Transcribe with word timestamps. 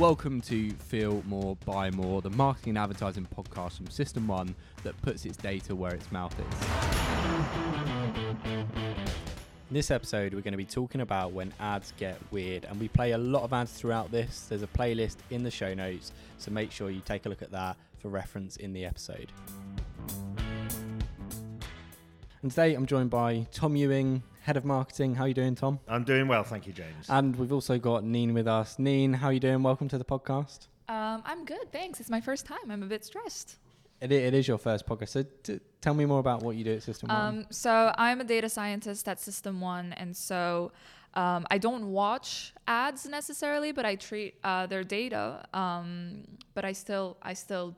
Welcome 0.00 0.40
to 0.40 0.70
Feel 0.70 1.22
More, 1.26 1.56
Buy 1.66 1.90
More, 1.90 2.22
the 2.22 2.30
marketing 2.30 2.70
and 2.70 2.78
advertising 2.78 3.28
podcast 3.36 3.76
from 3.76 3.88
System 3.88 4.26
One 4.26 4.54
that 4.82 4.98
puts 5.02 5.26
its 5.26 5.36
data 5.36 5.76
where 5.76 5.92
its 5.92 6.10
mouth 6.10 6.34
is. 6.40 6.46
In 9.68 9.74
this 9.74 9.90
episode, 9.90 10.32
we're 10.32 10.40
going 10.40 10.52
to 10.52 10.56
be 10.56 10.64
talking 10.64 11.02
about 11.02 11.32
when 11.32 11.52
ads 11.60 11.92
get 11.98 12.16
weird, 12.30 12.64
and 12.64 12.80
we 12.80 12.88
play 12.88 13.12
a 13.12 13.18
lot 13.18 13.42
of 13.42 13.52
ads 13.52 13.72
throughout 13.72 14.10
this. 14.10 14.46
There's 14.48 14.62
a 14.62 14.68
playlist 14.68 15.16
in 15.28 15.42
the 15.42 15.50
show 15.50 15.74
notes, 15.74 16.12
so 16.38 16.50
make 16.50 16.72
sure 16.72 16.88
you 16.88 17.02
take 17.04 17.26
a 17.26 17.28
look 17.28 17.42
at 17.42 17.50
that 17.50 17.76
for 17.98 18.08
reference 18.08 18.56
in 18.56 18.72
the 18.72 18.86
episode. 18.86 19.30
And 22.42 22.50
today 22.50 22.72
I'm 22.72 22.86
joined 22.86 23.10
by 23.10 23.46
Tom 23.52 23.76
Ewing, 23.76 24.22
Head 24.40 24.56
of 24.56 24.64
Marketing. 24.64 25.14
How 25.14 25.24
are 25.24 25.28
you 25.28 25.34
doing, 25.34 25.54
Tom? 25.54 25.78
I'm 25.86 26.04
doing 26.04 26.26
well, 26.26 26.42
thank 26.42 26.66
you, 26.66 26.72
James. 26.72 27.04
And 27.10 27.36
we've 27.36 27.52
also 27.52 27.78
got 27.78 28.02
Neen 28.02 28.32
with 28.32 28.48
us. 28.48 28.78
Neen, 28.78 29.12
how 29.12 29.26
are 29.26 29.32
you 29.34 29.40
doing? 29.40 29.62
Welcome 29.62 29.88
to 29.88 29.98
the 29.98 30.06
podcast. 30.06 30.68
Um, 30.88 31.22
I'm 31.26 31.44
good, 31.44 31.70
thanks. 31.70 32.00
It's 32.00 32.08
my 32.08 32.22
first 32.22 32.46
time. 32.46 32.70
I'm 32.70 32.82
a 32.82 32.86
bit 32.86 33.04
stressed. 33.04 33.58
It, 34.00 34.10
it 34.10 34.32
is 34.32 34.48
your 34.48 34.56
first 34.56 34.86
podcast, 34.86 35.10
so 35.10 35.24
t- 35.42 35.60
tell 35.82 35.92
me 35.92 36.06
more 36.06 36.18
about 36.18 36.42
what 36.42 36.56
you 36.56 36.64
do 36.64 36.72
at 36.76 36.82
System 36.82 37.10
One. 37.10 37.20
Um, 37.20 37.46
so 37.50 37.92
I'm 37.98 38.22
a 38.22 38.24
data 38.24 38.48
scientist 38.48 39.06
at 39.06 39.20
System 39.20 39.60
One, 39.60 39.92
and 39.92 40.16
so 40.16 40.72
um, 41.12 41.46
I 41.50 41.58
don't 41.58 41.88
watch 41.92 42.54
ads 42.66 43.06
necessarily, 43.06 43.72
but 43.72 43.84
I 43.84 43.96
treat 43.96 44.36
uh, 44.42 44.64
their 44.64 44.82
data. 44.82 45.44
Um, 45.52 46.22
but 46.54 46.64
I 46.64 46.72
still, 46.72 47.18
I 47.20 47.34
still 47.34 47.76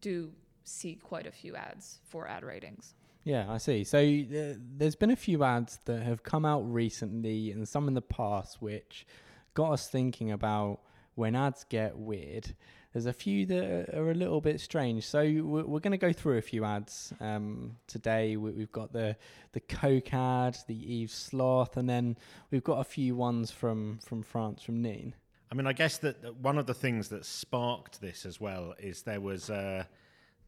do 0.00 0.32
see 0.64 0.94
quite 0.94 1.26
a 1.26 1.30
few 1.30 1.54
ads 1.56 1.98
for 2.08 2.26
ad 2.26 2.42
ratings. 2.42 2.94
Yeah, 3.28 3.44
I 3.46 3.58
see. 3.58 3.84
So 3.84 3.98
uh, 3.98 4.56
there's 4.78 4.96
been 4.96 5.10
a 5.10 5.16
few 5.16 5.44
ads 5.44 5.80
that 5.84 6.02
have 6.02 6.22
come 6.22 6.46
out 6.46 6.60
recently 6.60 7.50
and 7.50 7.68
some 7.68 7.86
in 7.86 7.92
the 7.92 8.00
past 8.00 8.62
which 8.62 9.06
got 9.52 9.72
us 9.72 9.86
thinking 9.86 10.32
about 10.32 10.80
when 11.14 11.36
ads 11.36 11.66
get 11.68 11.98
weird. 11.98 12.54
There's 12.94 13.04
a 13.04 13.12
few 13.12 13.44
that 13.44 13.90
are 13.94 14.10
a 14.10 14.14
little 14.14 14.40
bit 14.40 14.62
strange. 14.62 15.06
So 15.06 15.20
we're, 15.20 15.66
we're 15.66 15.80
going 15.80 15.90
to 15.90 15.98
go 15.98 16.10
through 16.10 16.38
a 16.38 16.42
few 16.42 16.64
ads 16.64 17.12
um, 17.20 17.76
today. 17.86 18.38
We, 18.38 18.52
we've 18.52 18.72
got 18.72 18.94
the 18.94 19.14
the 19.52 19.60
Coke 19.60 20.14
ad, 20.14 20.56
the 20.66 20.94
Eve 20.94 21.10
Sloth, 21.10 21.76
and 21.76 21.86
then 21.86 22.16
we've 22.50 22.64
got 22.64 22.78
a 22.78 22.84
few 22.84 23.14
ones 23.14 23.50
from 23.50 23.98
from 24.02 24.22
France 24.22 24.62
from 24.62 24.80
Neen. 24.80 25.12
I 25.52 25.54
mean, 25.54 25.66
I 25.66 25.74
guess 25.74 25.98
that 25.98 26.22
that 26.22 26.36
one 26.36 26.56
of 26.56 26.64
the 26.64 26.72
things 26.72 27.08
that 27.08 27.26
sparked 27.26 28.00
this 28.00 28.24
as 28.24 28.40
well 28.40 28.74
is 28.78 29.02
there 29.02 29.20
was 29.20 29.50
uh, 29.50 29.84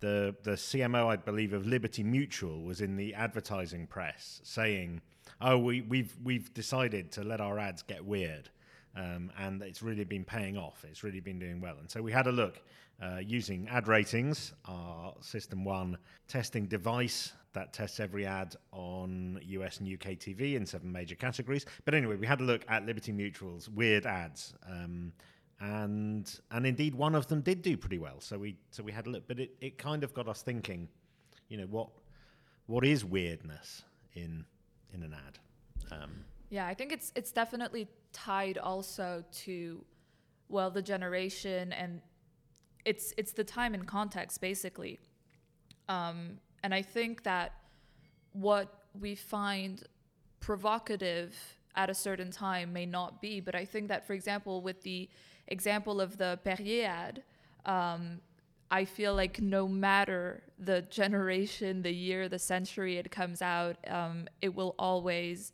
the 0.00 0.34
the 0.42 0.52
CMO, 0.52 1.06
I 1.06 1.16
believe, 1.16 1.52
of 1.52 1.66
Liberty 1.66 2.02
Mutual 2.02 2.62
was 2.62 2.80
in 2.80 2.96
the 2.96 3.14
advertising 3.14 3.86
press 3.86 4.40
saying, 4.44 5.00
"Oh, 5.40 5.58
we, 5.58 5.82
we've 5.82 6.16
we've 6.22 6.52
decided 6.52 7.12
to 7.12 7.24
let 7.24 7.40
our 7.40 7.58
ads 7.58 7.82
get 7.82 8.04
weird." 8.04 8.50
Um, 8.96 9.30
and 9.38 9.62
it's 9.62 9.82
really 9.82 10.04
been 10.04 10.24
paying 10.24 10.56
off. 10.56 10.84
It's 10.88 11.04
really 11.04 11.20
been 11.20 11.38
doing 11.38 11.60
well. 11.60 11.76
And 11.78 11.88
so 11.88 12.02
we 12.02 12.10
had 12.10 12.26
a 12.26 12.32
look 12.32 12.60
uh, 13.00 13.18
using 13.24 13.68
ad 13.68 13.86
ratings, 13.86 14.52
our 14.64 15.14
System 15.20 15.64
One 15.64 15.96
testing 16.26 16.66
device 16.66 17.32
that 17.52 17.72
tests 17.72 17.98
every 17.98 18.26
ad 18.26 18.56
on 18.72 19.40
US 19.42 19.78
and 19.78 19.92
UK 19.92 20.10
TV 20.12 20.54
in 20.54 20.64
seven 20.66 20.90
major 20.92 21.14
categories. 21.14 21.66
But 21.84 21.94
anyway, 21.94 22.16
we 22.16 22.26
had 22.26 22.40
a 22.40 22.44
look 22.44 22.64
at 22.68 22.86
Liberty 22.86 23.12
Mutual's 23.12 23.68
weird 23.68 24.06
ads. 24.06 24.54
Um, 24.68 25.12
and 25.60 26.40
and 26.50 26.66
indeed 26.66 26.94
one 26.94 27.14
of 27.14 27.26
them 27.26 27.42
did 27.42 27.62
do 27.62 27.76
pretty 27.76 27.98
well. 27.98 28.20
So 28.20 28.38
we 28.38 28.56
so 28.70 28.82
we 28.82 28.92
had 28.92 29.06
a 29.06 29.10
look, 29.10 29.28
but 29.28 29.38
it, 29.38 29.50
it 29.60 29.78
kind 29.78 30.02
of 30.02 30.14
got 30.14 30.28
us 30.28 30.42
thinking, 30.42 30.88
you 31.48 31.58
know, 31.58 31.66
what 31.66 31.88
what 32.66 32.84
is 32.84 33.04
weirdness 33.04 33.82
in 34.14 34.44
in 34.92 35.02
an 35.02 35.14
ad? 35.14 35.38
Um, 35.92 36.24
yeah, 36.48 36.66
I 36.66 36.74
think 36.74 36.92
it's 36.92 37.12
it's 37.14 37.32
definitely 37.32 37.88
tied 38.12 38.58
also 38.58 39.24
to 39.32 39.84
well 40.48 40.70
the 40.70 40.82
generation 40.82 41.72
and 41.72 42.00
it's 42.84 43.12
it's 43.16 43.32
the 43.32 43.44
time 43.44 43.74
and 43.74 43.86
context 43.86 44.40
basically. 44.40 44.98
Um, 45.88 46.38
and 46.62 46.74
I 46.74 46.82
think 46.82 47.24
that 47.24 47.52
what 48.32 48.84
we 48.98 49.14
find 49.14 49.82
provocative 50.40 51.34
at 51.76 51.90
a 51.90 51.94
certain 51.94 52.30
time 52.30 52.72
may 52.72 52.86
not 52.86 53.20
be, 53.20 53.40
but 53.40 53.54
I 53.54 53.64
think 53.64 53.88
that 53.88 54.06
for 54.06 54.12
example 54.12 54.62
with 54.62 54.82
the 54.82 55.08
example 55.48 56.00
of 56.00 56.16
the 56.16 56.38
Perrier 56.44 56.86
ad, 56.86 57.22
um, 57.66 58.20
I 58.70 58.84
feel 58.84 59.14
like 59.14 59.40
no 59.40 59.66
matter 59.66 60.42
the 60.58 60.82
generation, 60.82 61.82
the 61.82 61.92
year, 61.92 62.28
the 62.28 62.38
century 62.38 62.98
it 62.98 63.10
comes 63.10 63.42
out, 63.42 63.76
um, 63.88 64.28
it 64.40 64.54
will 64.54 64.76
always 64.78 65.52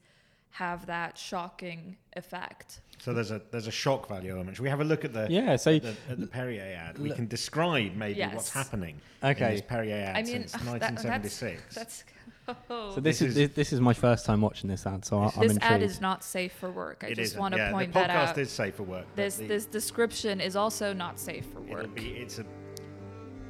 have 0.51 0.87
that 0.87 1.17
shocking 1.19 1.97
effect. 2.15 2.81
So 2.99 3.13
there's 3.13 3.31
a 3.31 3.41
there's 3.51 3.67
a 3.67 3.73
shock 3.73 4.09
value 4.09 4.33
element. 4.33 4.57
Should 4.57 4.63
we 4.63 4.71
have 4.71 4.81
a 4.81 4.85
look 4.85 5.05
at 5.05 5.13
the 5.13 5.27
yeah? 5.31 5.57
So 5.57 5.73
at 5.73 5.83
the, 5.83 5.95
at 6.11 6.21
the 6.21 6.27
Perrier 6.27 6.63
ad, 6.63 6.99
we 6.99 7.11
can 7.11 7.27
describe 7.27 7.95
maybe 7.95 8.19
yes. 8.19 8.35
what's 8.35 8.51
happening. 8.51 9.01
Okay. 9.23 9.45
In 9.45 9.51
this 9.53 9.63
Perrier 9.63 9.97
ad 9.97 10.17
I 10.17 10.23
mean, 10.23 10.49
since 10.49 10.53
1976. 10.65 11.63
That's, 11.63 11.75
that's 11.75 12.05
oh. 12.49 12.95
So 12.95 13.01
this, 13.01 13.19
this 13.21 13.37
is, 13.37 13.51
this 13.51 13.73
is 13.73 13.81
my 13.81 13.93
first 13.93 14.25
time 14.27 14.41
watching 14.41 14.69
this 14.71 14.87
ad, 14.87 15.05
so 15.05 15.19
I, 15.19 15.25
I'm 15.25 15.31
this 15.43 15.53
intrigued. 15.53 15.65
ad 15.65 15.83
is 15.83 16.01
not 16.01 16.23
safe 16.25 16.53
for 16.53 16.71
work. 16.71 17.03
I 17.05 17.09
It 17.09 17.15
just 17.17 17.31
isn't, 17.33 17.41
want 17.41 17.55
to 17.55 17.59
yeah, 17.59 17.73
point 17.73 17.93
the 17.93 18.01
that 18.01 18.11
podcast 18.11 18.29
out. 18.31 18.39
is 18.39 18.51
safe 18.51 18.75
for 18.77 18.83
work. 18.85 19.07
this 19.17 19.37
the- 19.37 19.47
this 19.47 19.67
description 19.67 20.41
is 20.41 20.57
also 20.57 20.93
not 20.93 21.19
safe 21.19 21.47
for 21.53 21.61
work. 21.61 21.95
be 21.95 22.09
it's 22.11 22.39
a 22.39 22.45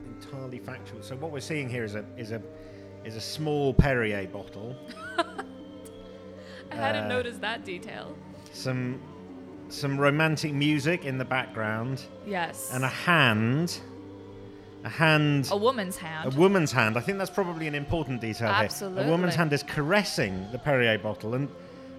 entirely 0.06 0.58
factual. 0.58 1.02
So 1.02 1.16
what 1.16 1.30
we're 1.30 1.40
seeing 1.40 1.68
here 1.68 1.84
is 1.84 1.94
a 1.94 2.04
is 2.16 2.32
a 2.32 2.40
is 3.04 3.16
a 3.16 3.20
small 3.20 3.72
Perrier 3.74 4.26
bottle, 4.26 4.74
I 6.72 6.74
hadn't 6.74 7.04
uh, 7.04 7.08
noticed 7.08 7.40
that 7.42 7.64
detail. 7.64 8.16
some 8.52 9.00
some 9.68 9.98
romantic 9.98 10.52
music 10.52 11.04
in 11.04 11.18
the 11.18 11.24
background, 11.24 12.02
Yes. 12.26 12.70
and 12.72 12.84
a 12.84 12.88
hand, 12.88 13.80
a 14.86 14.88
hand. 14.88 15.48
a 15.50 15.56
woman's 15.56 15.97
hand. 15.97 16.32
A 16.32 16.36
woman's 16.38 16.72
hand. 16.72 16.97
I 16.97 17.00
think 17.00 17.19
that's 17.19 17.30
probably 17.41 17.66
an 17.66 17.74
important 17.74 18.20
detail 18.20 18.52
here. 18.54 18.69
A 19.04 19.08
woman's 19.10 19.34
hand 19.34 19.52
is 19.52 19.62
caressing 19.62 20.34
the 20.52 20.58
Perrier 20.58 20.98
bottle, 20.98 21.34
and 21.34 21.48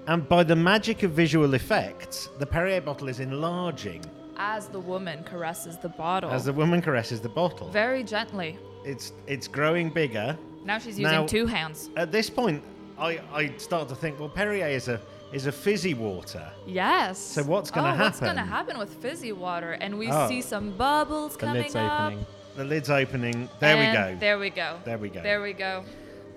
and 0.08 0.28
by 0.30 0.42
the 0.44 0.56
magic 0.56 1.04
of 1.04 1.12
visual 1.12 1.54
effects, 1.54 2.30
the 2.40 2.46
Perrier 2.46 2.82
bottle 2.82 3.10
is 3.10 3.20
enlarging 3.20 4.02
as 4.38 4.68
the 4.70 4.80
woman 4.80 5.24
caresses 5.24 5.78
the 5.78 5.90
bottle. 5.90 6.30
as 6.32 6.46
the 6.46 6.54
woman 6.54 6.82
caresses 6.82 7.20
the 7.22 7.30
bottle. 7.42 7.68
very 7.70 8.04
gently. 8.04 8.58
It's 8.86 9.12
it's 9.28 9.48
growing 9.48 9.90
bigger. 9.90 10.38
Now 10.64 10.78
she's 10.80 10.98
using 11.00 11.16
Now- 11.22 11.26
two 11.28 11.46
hands. 11.46 11.90
At 11.98 12.12
this 12.12 12.30
point, 12.30 12.62
I, 12.98 13.20
I 13.34 13.42
start 13.58 13.90
to 13.90 13.96
think, 13.96 14.20
well, 14.20 14.30
Perrier 14.30 14.68
is 14.80 14.88
a 14.88 15.00
is 15.34 15.46
a 15.46 15.52
fizzy 15.52 15.94
water. 15.94 16.46
Yes. 16.66 17.18
So 17.20 17.44
what's 17.44 17.70
gonna 17.70 17.94
oh, 17.96 18.00
What's 18.04 18.20
gonna 18.22 18.46
happen? 18.46 18.76
happen 18.76 18.76
with 18.80 18.94
fizzy 19.04 19.34
water? 19.34 19.72
And 19.84 19.98
we 20.00 20.08
Oh. 20.10 20.28
see 20.30 20.42
some 20.42 20.68
bubbles 20.78 21.34
the 21.34 21.40
coming 21.48 21.64
lid's 21.64 21.76
up. 21.76 22.02
opening. 22.14 22.26
The 22.58 22.66
lid's 22.66 22.90
opening. 22.90 23.48
There 23.60 23.78
we 23.78 23.94
go. 23.94 24.18
There 24.20 24.40
we 24.40 24.50
go. 24.50 24.80
There 24.84 24.98
we 24.98 25.10
go. 25.10 25.22
There 25.22 25.42
we 25.44 25.54
go. 25.54 25.84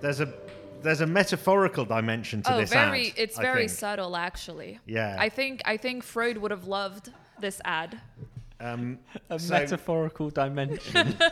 There's 0.01 0.21
a 0.21 0.31
there's 0.83 1.01
a 1.01 1.07
metaphorical 1.07 1.83
dimension 1.83 2.43
to 2.43 2.53
oh, 2.53 2.59
this 2.59 2.69
very. 2.69 3.07
ad. 3.07 3.13
it's 3.17 3.39
I 3.39 3.41
very 3.41 3.67
think. 3.67 3.71
subtle, 3.71 4.15
actually. 4.15 4.79
Yeah. 4.85 5.17
I 5.19 5.29
think 5.29 5.63
I 5.65 5.77
think 5.77 6.03
Freud 6.03 6.37
would 6.37 6.51
have 6.51 6.65
loved 6.67 7.11
this 7.39 7.59
ad. 7.65 7.99
Um, 8.59 8.99
A 9.31 9.39
so- 9.39 9.53
metaphorical 9.53 10.29
dimension. 10.29 11.17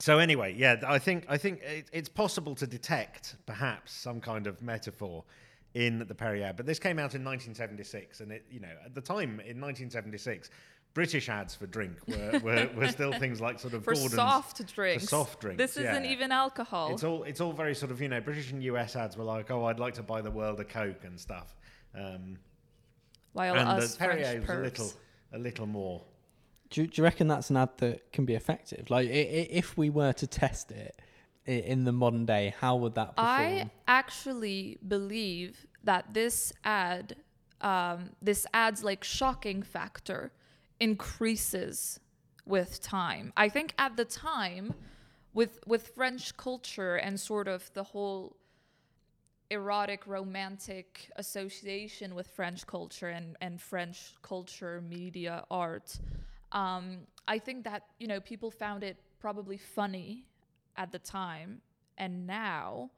So 0.00 0.18
anyway, 0.18 0.54
yeah, 0.58 0.76
I 0.86 0.98
think 0.98 1.24
I 1.30 1.38
think 1.38 1.62
it, 1.62 1.86
it's 1.90 2.10
possible 2.10 2.54
to 2.56 2.66
detect 2.66 3.36
perhaps 3.46 3.94
some 3.94 4.20
kind 4.20 4.46
of 4.46 4.60
metaphor 4.60 5.24
in 5.72 6.00
the 6.00 6.14
Perrier, 6.14 6.52
but 6.54 6.66
this 6.66 6.78
came 6.78 6.98
out 6.98 7.14
in 7.14 7.24
1976, 7.24 8.20
and 8.20 8.32
it 8.32 8.44
you 8.50 8.60
know 8.60 8.68
at 8.84 8.94
the 8.94 9.00
time 9.00 9.40
in 9.40 9.58
1976, 9.60 10.50
British 10.94 11.28
ads 11.28 11.54
for 11.54 11.66
drink 11.66 11.96
were, 12.06 12.38
were, 12.42 12.68
were 12.76 12.88
still 12.88 13.12
things 13.12 13.40
like 13.40 13.58
sort 13.58 13.74
of 13.74 13.84
For 13.84 13.94
Gordon's 13.94 14.14
soft 14.14 14.74
drinks. 14.74 15.08
soft 15.08 15.40
drinks, 15.40 15.58
This 15.58 15.76
isn't 15.76 16.04
even 16.06 16.30
alcohol. 16.32 16.92
It's 16.92 17.02
all 17.04 17.24
it's 17.24 17.40
all 17.40 17.52
very 17.52 17.74
sort 17.74 17.90
of 17.90 18.00
you 18.00 18.08
know 18.08 18.20
British 18.20 18.52
and 18.52 18.62
US 18.62 18.94
ads 18.96 19.16
were 19.16 19.24
like, 19.24 19.50
oh, 19.50 19.64
I'd 19.66 19.80
like 19.80 19.94
to 19.94 20.02
buy 20.02 20.20
the 20.22 20.30
world 20.30 20.60
a 20.60 20.64
Coke 20.64 21.04
and 21.04 21.18
stuff, 21.20 21.54
um, 21.94 22.38
while 23.32 23.54
and 23.56 23.68
us 23.68 23.92
the 23.94 23.98
Perrier 23.98 24.40
French 24.42 24.48
was 24.48 24.48
a 24.52 24.62
little 24.62 24.92
a 25.32 25.38
little 25.38 25.66
more. 25.66 26.02
do, 26.70 26.82
you- 26.82 26.86
do 26.86 27.00
you 27.00 27.04
reckon 27.04 27.26
that's 27.28 27.50
an 27.50 27.56
ad 27.56 27.70
that 27.78 28.12
can 28.12 28.24
be 28.24 28.34
effective? 28.34 28.88
Like, 28.88 29.08
i- 29.08 29.12
i- 29.12 29.48
if 29.50 29.76
we 29.76 29.90
were 29.90 30.12
to 30.12 30.26
test 30.28 30.70
it 30.70 30.98
in 31.44 31.84
the 31.84 31.92
modern 31.92 32.24
day, 32.24 32.54
how 32.60 32.76
would 32.76 32.94
that 32.94 33.16
perform? 33.16 33.28
I 33.28 33.70
actually 33.88 34.78
believe 34.86 35.66
that 35.82 36.14
this 36.14 36.52
ad, 36.64 37.16
um, 37.60 38.10
this 38.22 38.46
ad's 38.54 38.82
like 38.84 39.02
shocking 39.04 39.62
factor, 39.62 40.32
increases 40.88 42.00
with 42.46 42.70
time. 42.82 43.32
I 43.36 43.48
think 43.48 43.68
at 43.78 43.96
the 43.96 44.04
time, 44.04 44.74
with 45.32 45.54
with 45.66 45.88
French 45.96 46.24
culture 46.36 46.96
and 46.96 47.18
sort 47.18 47.48
of 47.48 47.60
the 47.78 47.84
whole 47.92 48.36
erotic 49.50 50.06
romantic 50.06 51.10
association 51.16 52.14
with 52.14 52.26
French 52.28 52.66
culture 52.66 53.08
and, 53.08 53.36
and 53.40 53.60
French 53.60 53.98
culture, 54.22 54.82
media, 54.82 55.44
art. 55.50 55.98
Um, 56.52 57.00
I 57.28 57.38
think 57.38 57.64
that, 57.64 57.82
you 57.98 58.06
know, 58.06 58.20
people 58.20 58.50
found 58.50 58.82
it 58.82 58.96
probably 59.20 59.56
funny 59.56 60.26
at 60.76 60.92
the 60.92 60.98
time. 60.98 61.60
And 61.98 62.26
now 62.26 62.90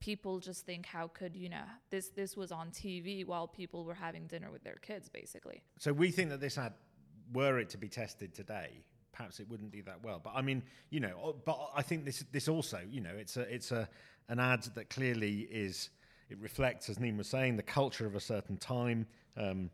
people 0.00 0.38
just 0.38 0.66
think, 0.66 0.86
how 0.86 1.08
could, 1.08 1.34
you 1.34 1.48
know, 1.48 1.64
this, 1.90 2.10
this 2.10 2.36
was 2.36 2.52
on 2.52 2.70
TV 2.70 3.26
while 3.26 3.48
people 3.48 3.84
were 3.84 3.94
having 3.94 4.26
dinner 4.26 4.50
with 4.50 4.62
their 4.62 4.78
kids, 4.82 5.08
basically. 5.08 5.62
So 5.78 5.92
we 5.92 6.10
think 6.10 6.30
that 6.30 6.40
this 6.40 6.58
ad 6.58 6.74
were 7.32 7.58
it 7.58 7.70
to 7.70 7.78
be 7.78 7.88
tested 7.88 8.34
today, 8.34 8.82
perhaps 9.12 9.40
it 9.40 9.48
wouldn't 9.48 9.72
do 9.72 9.82
that 9.82 10.02
well. 10.02 10.20
But 10.22 10.32
I 10.34 10.42
mean, 10.42 10.62
you 10.90 11.00
know, 11.00 11.36
but 11.44 11.70
I 11.74 11.82
think 11.82 12.04
this 12.04 12.24
this 12.32 12.48
also, 12.48 12.80
you 12.88 13.00
know, 13.00 13.14
it's 13.16 13.36
a 13.36 13.42
it's 13.42 13.72
a 13.72 13.88
an 14.28 14.38
ad 14.38 14.64
that 14.74 14.90
clearly 14.90 15.48
is 15.50 15.90
it 16.28 16.38
reflects, 16.38 16.88
as 16.88 16.98
Neen 16.98 17.16
was 17.16 17.28
saying, 17.28 17.56
the 17.56 17.62
culture 17.62 18.06
of 18.06 18.14
a 18.14 18.20
certain 18.20 18.56
time. 18.56 19.06
Um, 19.36 19.70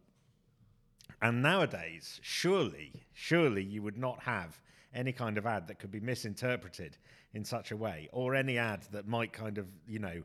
and 1.20 1.40
nowadays, 1.40 2.20
surely, 2.22 2.92
surely 3.12 3.62
you 3.62 3.82
would 3.82 3.96
not 3.96 4.20
have 4.20 4.60
any 4.94 5.12
kind 5.12 5.38
of 5.38 5.46
ad 5.46 5.66
that 5.68 5.78
could 5.78 5.90
be 5.90 6.00
misinterpreted 6.00 6.98
in 7.32 7.44
such 7.44 7.70
a 7.70 7.76
way, 7.76 8.08
or 8.12 8.34
any 8.34 8.58
ad 8.58 8.82
that 8.92 9.08
might 9.08 9.32
kind 9.32 9.56
of, 9.56 9.66
you 9.88 9.98
know, 9.98 10.22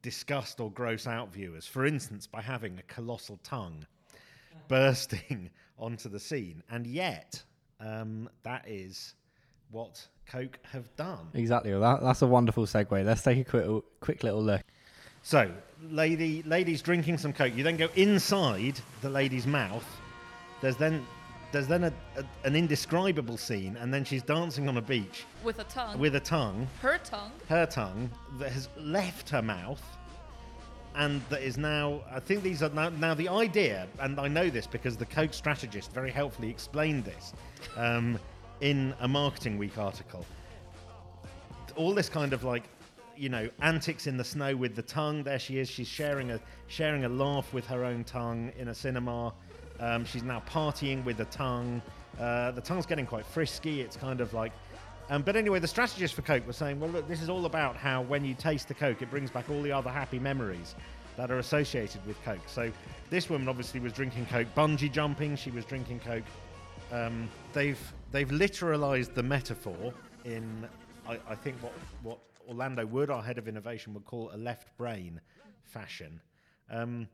disgust 0.00 0.60
or 0.60 0.70
gross 0.70 1.06
out 1.06 1.32
viewers. 1.32 1.66
For 1.66 1.84
instance, 1.84 2.26
by 2.26 2.40
having 2.40 2.78
a 2.78 2.82
colossal 2.82 3.38
tongue 3.42 3.86
bursting 4.68 5.50
onto 5.82 6.08
the 6.08 6.20
scene. 6.20 6.62
And 6.70 6.86
yet, 6.86 7.42
um, 7.80 8.30
that 8.44 8.64
is 8.66 9.14
what 9.70 10.06
Coke 10.26 10.58
have 10.70 10.94
done. 10.96 11.28
Exactly. 11.34 11.72
Well, 11.72 11.80
that, 11.80 12.02
that's 12.02 12.22
a 12.22 12.26
wonderful 12.26 12.64
segue. 12.64 13.04
Let's 13.04 13.22
take 13.22 13.38
a 13.38 13.44
quick, 13.44 13.84
quick 14.00 14.22
little 14.22 14.42
look. 14.42 14.62
So, 15.22 15.50
lady, 15.82 16.42
lady's 16.44 16.82
drinking 16.82 17.18
some 17.18 17.32
Coke. 17.32 17.54
You 17.54 17.64
then 17.64 17.76
go 17.76 17.88
inside 17.96 18.80
the 19.02 19.10
lady's 19.10 19.46
mouth. 19.46 19.84
There's 20.60 20.76
then 20.76 21.04
there's 21.52 21.66
then 21.66 21.84
a, 21.84 21.92
a, 22.16 22.24
an 22.44 22.56
indescribable 22.56 23.36
scene, 23.36 23.76
and 23.76 23.92
then 23.92 24.04
she's 24.04 24.22
dancing 24.22 24.68
on 24.68 24.78
a 24.78 24.82
beach 24.82 25.26
with 25.44 25.58
a 25.58 25.64
tongue. 25.64 25.98
with 25.98 26.16
a 26.16 26.20
tongue, 26.20 26.66
her 26.80 26.98
tongue. 26.98 27.30
her 27.48 27.66
tongue 27.66 28.10
that 28.38 28.50
has 28.50 28.68
left 28.78 29.28
her 29.28 29.42
mouth, 29.42 29.82
and 30.94 31.22
that 31.30 31.42
is 31.42 31.56
now. 31.56 32.02
I 32.10 32.20
think 32.20 32.42
these 32.42 32.62
are 32.62 32.68
now, 32.70 32.90
now 32.90 33.14
the 33.14 33.28
idea, 33.28 33.86
and 34.00 34.20
I 34.20 34.28
know 34.28 34.50
this 34.50 34.66
because 34.66 34.96
the 34.96 35.06
Coke 35.06 35.34
strategist 35.34 35.92
very 35.92 36.10
helpfully 36.10 36.50
explained 36.50 37.04
this 37.04 37.32
um, 37.76 38.18
in 38.60 38.94
a 39.00 39.08
Marketing 39.08 39.58
Week 39.58 39.78
article. 39.78 40.26
All 41.76 41.94
this 41.94 42.08
kind 42.08 42.32
of 42.32 42.44
like 42.44 42.64
you 43.16 43.28
know 43.28 43.48
antics 43.60 44.06
in 44.06 44.16
the 44.16 44.24
snow 44.24 44.54
with 44.54 44.74
the 44.76 44.82
tongue. 44.82 45.22
There 45.22 45.38
she 45.38 45.58
is. 45.58 45.68
She's 45.68 45.88
sharing 45.88 46.30
a 46.32 46.40
sharing 46.66 47.04
a 47.04 47.08
laugh 47.08 47.52
with 47.52 47.66
her 47.66 47.84
own 47.84 48.04
tongue 48.04 48.52
in 48.58 48.68
a 48.68 48.74
cinema. 48.74 49.32
Um, 49.80 50.04
she's 50.04 50.22
now 50.22 50.42
partying 50.48 51.04
with 51.04 51.16
the 51.16 51.24
tongue. 51.26 51.82
Uh, 52.20 52.50
the 52.50 52.60
tongue's 52.60 52.86
getting 52.86 53.06
quite 53.06 53.26
frisky. 53.26 53.80
It's 53.80 53.96
kind 53.96 54.20
of 54.20 54.32
like. 54.34 54.52
Um, 55.12 55.20
but 55.20 55.36
anyway, 55.36 55.58
the 55.58 55.68
strategist 55.68 56.14
for 56.14 56.22
Coke 56.22 56.46
was 56.46 56.56
saying, 56.56 56.80
well, 56.80 56.88
look, 56.88 57.06
this 57.06 57.20
is 57.20 57.28
all 57.28 57.44
about 57.44 57.76
how 57.76 58.00
when 58.00 58.24
you 58.24 58.32
taste 58.32 58.68
the 58.68 58.72
Coke, 58.72 59.02
it 59.02 59.10
brings 59.10 59.30
back 59.30 59.50
all 59.50 59.60
the 59.60 59.70
other 59.70 59.90
happy 59.90 60.18
memories 60.18 60.74
that 61.18 61.30
are 61.30 61.38
associated 61.38 62.00
with 62.06 62.16
Coke. 62.24 62.40
So 62.46 62.72
this 63.10 63.28
woman 63.28 63.46
obviously 63.46 63.78
was 63.78 63.92
drinking 63.92 64.24
Coke, 64.24 64.48
bungee 64.56 64.90
jumping. 64.90 65.36
She 65.36 65.50
was 65.50 65.66
drinking 65.66 66.00
Coke. 66.00 66.24
Um, 66.90 67.28
they've 67.52 67.78
they've 68.10 68.30
literalized 68.30 69.12
the 69.12 69.22
metaphor 69.22 69.92
in, 70.24 70.66
I, 71.06 71.18
I 71.28 71.34
think 71.34 71.56
what 71.62 71.74
what 72.02 72.18
Orlando 72.48 72.86
Wood, 72.86 73.10
our 73.10 73.22
head 73.22 73.36
of 73.36 73.48
innovation, 73.48 73.92
would 73.92 74.06
call 74.06 74.30
a 74.32 74.38
left 74.38 74.74
brain 74.78 75.20
fashion. 75.62 76.22
Um, 76.70 77.06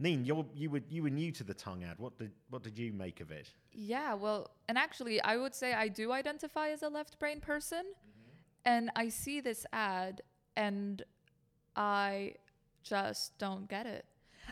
Neen, 0.00 0.24
you're, 0.24 0.44
you 0.54 0.70
were 0.70 0.80
you 0.88 1.04
were 1.04 1.10
new 1.10 1.30
to 1.32 1.44
the 1.44 1.54
tongue 1.54 1.84
ad. 1.84 1.98
What 1.98 2.18
did 2.18 2.32
what 2.50 2.62
did 2.62 2.76
you 2.76 2.92
make 2.92 3.20
of 3.20 3.30
it? 3.30 3.52
Yeah, 3.72 4.14
well, 4.14 4.50
and 4.68 4.76
actually, 4.76 5.20
I 5.22 5.36
would 5.36 5.54
say 5.54 5.72
I 5.72 5.88
do 5.88 6.10
identify 6.10 6.70
as 6.70 6.82
a 6.82 6.88
left 6.88 7.18
brain 7.20 7.40
person, 7.40 7.84
mm-hmm. 7.84 8.30
and 8.64 8.90
I 8.96 9.08
see 9.08 9.40
this 9.40 9.64
ad, 9.72 10.22
and 10.56 11.02
I 11.76 12.34
just 12.82 13.38
don't 13.38 13.68
get 13.68 13.86
it. 13.86 14.04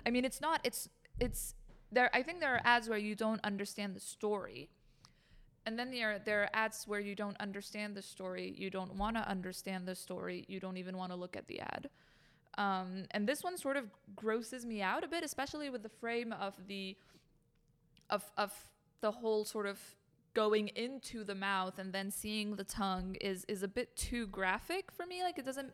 I 0.07 0.11
mean, 0.11 0.25
it's 0.25 0.41
not. 0.41 0.61
It's 0.63 0.89
it's 1.19 1.55
there. 1.91 2.09
I 2.15 2.23
think 2.23 2.39
there 2.39 2.55
are 2.55 2.63
ads 2.65 2.89
where 2.89 2.99
you 2.99 3.17
don't 3.17 3.41
understand 3.43 3.97
the 3.97 4.01
story, 4.01 4.71
and 5.67 5.77
then 5.77 5.91
there 5.91 6.21
there 6.25 6.43
are 6.43 6.51
ads 6.55 6.87
where 6.87 7.01
you 7.01 7.17
don't 7.17 7.37
understand 7.41 7.97
the 7.97 8.03
story. 8.03 8.55
You 8.57 8.71
don't 8.71 8.95
want 8.95 9.17
to 9.17 9.29
understand 9.29 9.87
the 9.87 9.97
story. 9.97 10.45
You 10.49 10.61
don't 10.61 10.77
even 10.77 10.97
want 10.97 11.11
to 11.11 11.17
look 11.17 11.37
at 11.37 11.49
the 11.49 11.61
ad. 11.61 11.91
Um, 12.59 13.05
and 13.13 13.27
this 13.27 13.43
one 13.43 13.57
sort 13.57 13.77
of 13.77 13.85
grosses 14.15 14.67
me 14.67 14.83
out 14.83 15.05
a 15.05 15.09
bit, 15.09 15.25
especially 15.25 15.71
with 15.71 15.83
the 15.83 15.89
frame 15.89 16.33
of 16.33 16.55
the 16.69 16.97
of 18.11 18.23
of 18.37 18.53
the 19.01 19.11
whole 19.11 19.45
sort 19.45 19.67
of 19.67 19.79
going 20.35 20.69
into 20.69 21.25
the 21.25 21.35
mouth 21.35 21.79
and 21.79 21.93
then 21.93 22.11
seeing 22.11 22.57
the 22.57 22.65
tongue 22.65 23.17
is 23.21 23.45
is 23.49 23.63
a 23.63 23.69
bit 23.69 23.95
too 23.97 24.27
graphic 24.27 24.91
for 24.91 25.07
me. 25.07 25.23
Like 25.23 25.39
it 25.39 25.45
doesn't. 25.45 25.73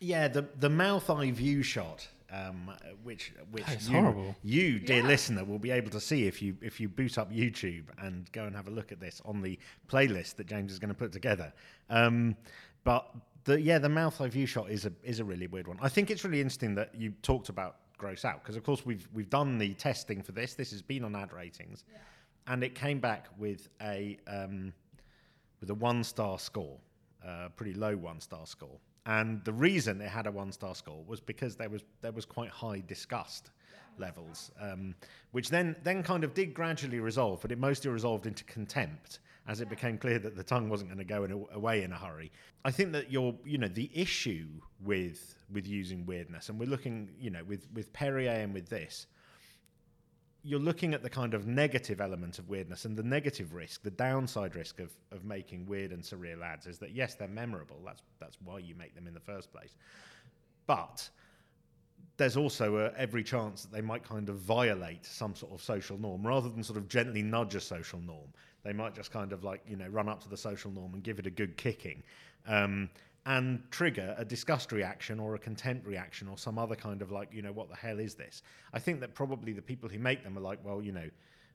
Yeah, 0.00 0.28
the 0.28 0.46
the 0.58 0.70
mouth 0.70 1.10
eye 1.10 1.30
view 1.30 1.62
shot, 1.62 2.08
um, 2.32 2.70
which 3.02 3.34
which 3.50 3.66
That 3.66 3.76
is 3.76 3.90
you, 3.90 4.00
horrible. 4.00 4.34
you, 4.42 4.78
dear 4.78 5.02
Yeah. 5.02 5.08
listener, 5.08 5.44
will 5.44 5.58
be 5.58 5.70
able 5.70 5.90
to 5.90 6.00
see 6.00 6.26
if 6.26 6.40
you 6.40 6.56
if 6.62 6.80
you 6.80 6.88
boot 6.88 7.18
up 7.18 7.30
YouTube 7.30 7.84
and 7.98 8.30
go 8.32 8.44
and 8.44 8.56
have 8.56 8.66
a 8.66 8.70
look 8.70 8.92
at 8.92 9.00
this 9.00 9.20
on 9.26 9.42
the 9.42 9.58
playlist 9.88 10.36
that 10.36 10.46
James 10.46 10.72
is 10.72 10.78
going 10.78 10.88
to 10.88 10.94
put 10.94 11.12
together. 11.12 11.52
Um, 11.90 12.36
but 12.84 13.14
the 13.44 13.60
yeah, 13.60 13.78
the 13.78 13.88
mouth 13.88 14.20
eye 14.20 14.28
view 14.28 14.46
shot 14.46 14.70
is 14.70 14.86
a 14.86 14.92
is 15.02 15.20
a 15.20 15.24
really 15.24 15.46
weird 15.46 15.68
one. 15.68 15.78
I 15.80 15.88
think 15.88 16.10
it's 16.10 16.24
really 16.24 16.40
interesting 16.40 16.74
that 16.76 16.94
you 16.94 17.12
talked 17.22 17.48
about 17.48 17.76
gross 17.98 18.24
out 18.24 18.42
because 18.42 18.56
of 18.56 18.62
course 18.62 18.84
we've 18.84 19.08
we've 19.12 19.30
done 19.30 19.58
the 19.58 19.74
testing 19.74 20.22
for 20.22 20.32
this. 20.32 20.54
This 20.54 20.70
has 20.70 20.82
been 20.82 21.04
on 21.04 21.14
ad 21.14 21.32
ratings, 21.32 21.84
and 22.46 22.62
it 22.64 22.74
came 22.74 23.00
back 23.00 23.26
with 23.38 23.68
a 23.82 24.18
um, 24.26 24.72
with 25.60 25.70
a 25.70 25.74
one 25.74 26.04
star 26.04 26.38
score, 26.38 26.78
uh, 27.26 27.48
pretty 27.56 27.74
low 27.74 27.96
one 27.96 28.20
star 28.20 28.46
score. 28.46 28.78
And 29.06 29.42
the 29.44 29.52
reason 29.52 30.00
it 30.00 30.08
had 30.08 30.26
a 30.26 30.30
one 30.30 30.52
star 30.52 30.74
score 30.74 31.02
was 31.06 31.20
because 31.20 31.56
there 31.56 31.70
was 31.70 31.82
there 32.00 32.12
was 32.12 32.24
quite 32.24 32.50
high 32.50 32.82
disgust 32.86 33.50
levels, 33.98 34.50
um, 34.60 34.94
which 35.32 35.48
then 35.48 35.76
then 35.82 36.02
kind 36.02 36.24
of 36.24 36.34
did 36.34 36.54
gradually 36.54 37.00
resolve, 37.00 37.40
but 37.40 37.52
it 37.52 37.58
mostly 37.58 37.90
resolved 37.90 38.26
into 38.26 38.44
contempt 38.44 39.20
as 39.48 39.60
it 39.60 39.68
became 39.68 39.98
clear 39.98 40.18
that 40.18 40.36
the 40.36 40.42
tongue 40.42 40.68
wasn't 40.68 40.90
going 40.90 40.98
to 40.98 41.04
go 41.04 41.24
in 41.24 41.32
a, 41.32 41.56
away 41.56 41.82
in 41.82 41.92
a 41.92 41.96
hurry. 41.96 42.30
I 42.64 42.70
think 42.70 42.92
that 42.92 43.10
you're 43.10 43.34
you 43.44 43.58
know 43.58 43.68
the 43.68 43.90
issue 43.94 44.48
with 44.82 45.36
with 45.52 45.66
using 45.66 46.06
weirdness, 46.06 46.48
and 46.48 46.58
we're 46.58 46.68
looking 46.68 47.10
you 47.18 47.30
know 47.30 47.44
with 47.44 47.66
with 47.74 47.92
Perrier 47.92 48.42
and 48.42 48.54
with 48.54 48.68
this 48.68 49.06
you're 50.42 50.60
looking 50.60 50.94
at 50.94 51.02
the 51.02 51.10
kind 51.10 51.34
of 51.34 51.46
negative 51.46 52.00
element 52.00 52.38
of 52.38 52.48
weirdness 52.48 52.84
and 52.84 52.96
the 52.96 53.02
negative 53.02 53.52
risk, 53.52 53.82
the 53.82 53.90
downside 53.90 54.56
risk 54.56 54.80
of, 54.80 54.90
of 55.12 55.24
making 55.24 55.66
weird 55.66 55.92
and 55.92 56.02
surreal 56.02 56.42
ads 56.42 56.66
is 56.66 56.78
that 56.78 56.92
yes, 56.92 57.14
they're 57.14 57.28
memorable. 57.28 57.76
That's 57.84 58.02
that's 58.18 58.38
why 58.42 58.58
you 58.58 58.74
make 58.74 58.94
them 58.94 59.06
in 59.06 59.14
the 59.14 59.20
first 59.20 59.52
place. 59.52 59.74
But 60.66 61.08
there's 62.20 62.36
also 62.36 62.76
a, 62.76 62.92
every 62.98 63.24
chance 63.24 63.62
that 63.62 63.72
they 63.72 63.80
might 63.80 64.06
kind 64.06 64.28
of 64.28 64.36
violate 64.36 65.06
some 65.06 65.34
sort 65.34 65.52
of 65.54 65.62
social 65.62 65.96
norm 65.96 66.24
rather 66.26 66.50
than 66.50 66.62
sort 66.62 66.76
of 66.76 66.86
gently 66.86 67.22
nudge 67.22 67.54
a 67.54 67.60
social 67.60 67.98
norm. 67.98 68.28
They 68.62 68.74
might 68.74 68.94
just 68.94 69.10
kind 69.10 69.32
of 69.32 69.42
like 69.42 69.62
you 69.66 69.76
know 69.76 69.88
run 69.88 70.06
up 70.06 70.22
to 70.24 70.28
the 70.28 70.36
social 70.36 70.70
norm 70.70 70.92
and 70.92 71.02
give 71.02 71.18
it 71.18 71.26
a 71.26 71.30
good 71.30 71.56
kicking. 71.56 72.02
Um, 72.46 72.90
and 73.24 73.62
trigger 73.70 74.14
a 74.18 74.24
disgust 74.24 74.70
reaction 74.70 75.18
or 75.18 75.34
a 75.34 75.38
contempt 75.38 75.86
reaction 75.86 76.28
or 76.28 76.36
some 76.38 76.58
other 76.58 76.74
kind 76.74 77.02
of 77.02 77.10
like, 77.10 77.28
you 77.32 77.42
know, 77.42 77.52
what 77.52 77.68
the 77.68 77.76
hell 77.76 77.98
is 77.98 78.14
this? 78.14 78.42
I 78.72 78.78
think 78.78 79.00
that 79.00 79.14
probably 79.14 79.52
the 79.52 79.60
people 79.62 79.90
who 79.90 79.98
make 79.98 80.24
them 80.24 80.38
are 80.38 80.40
like, 80.40 80.58
well, 80.64 80.82
you 80.82 80.92
know, 80.92 81.08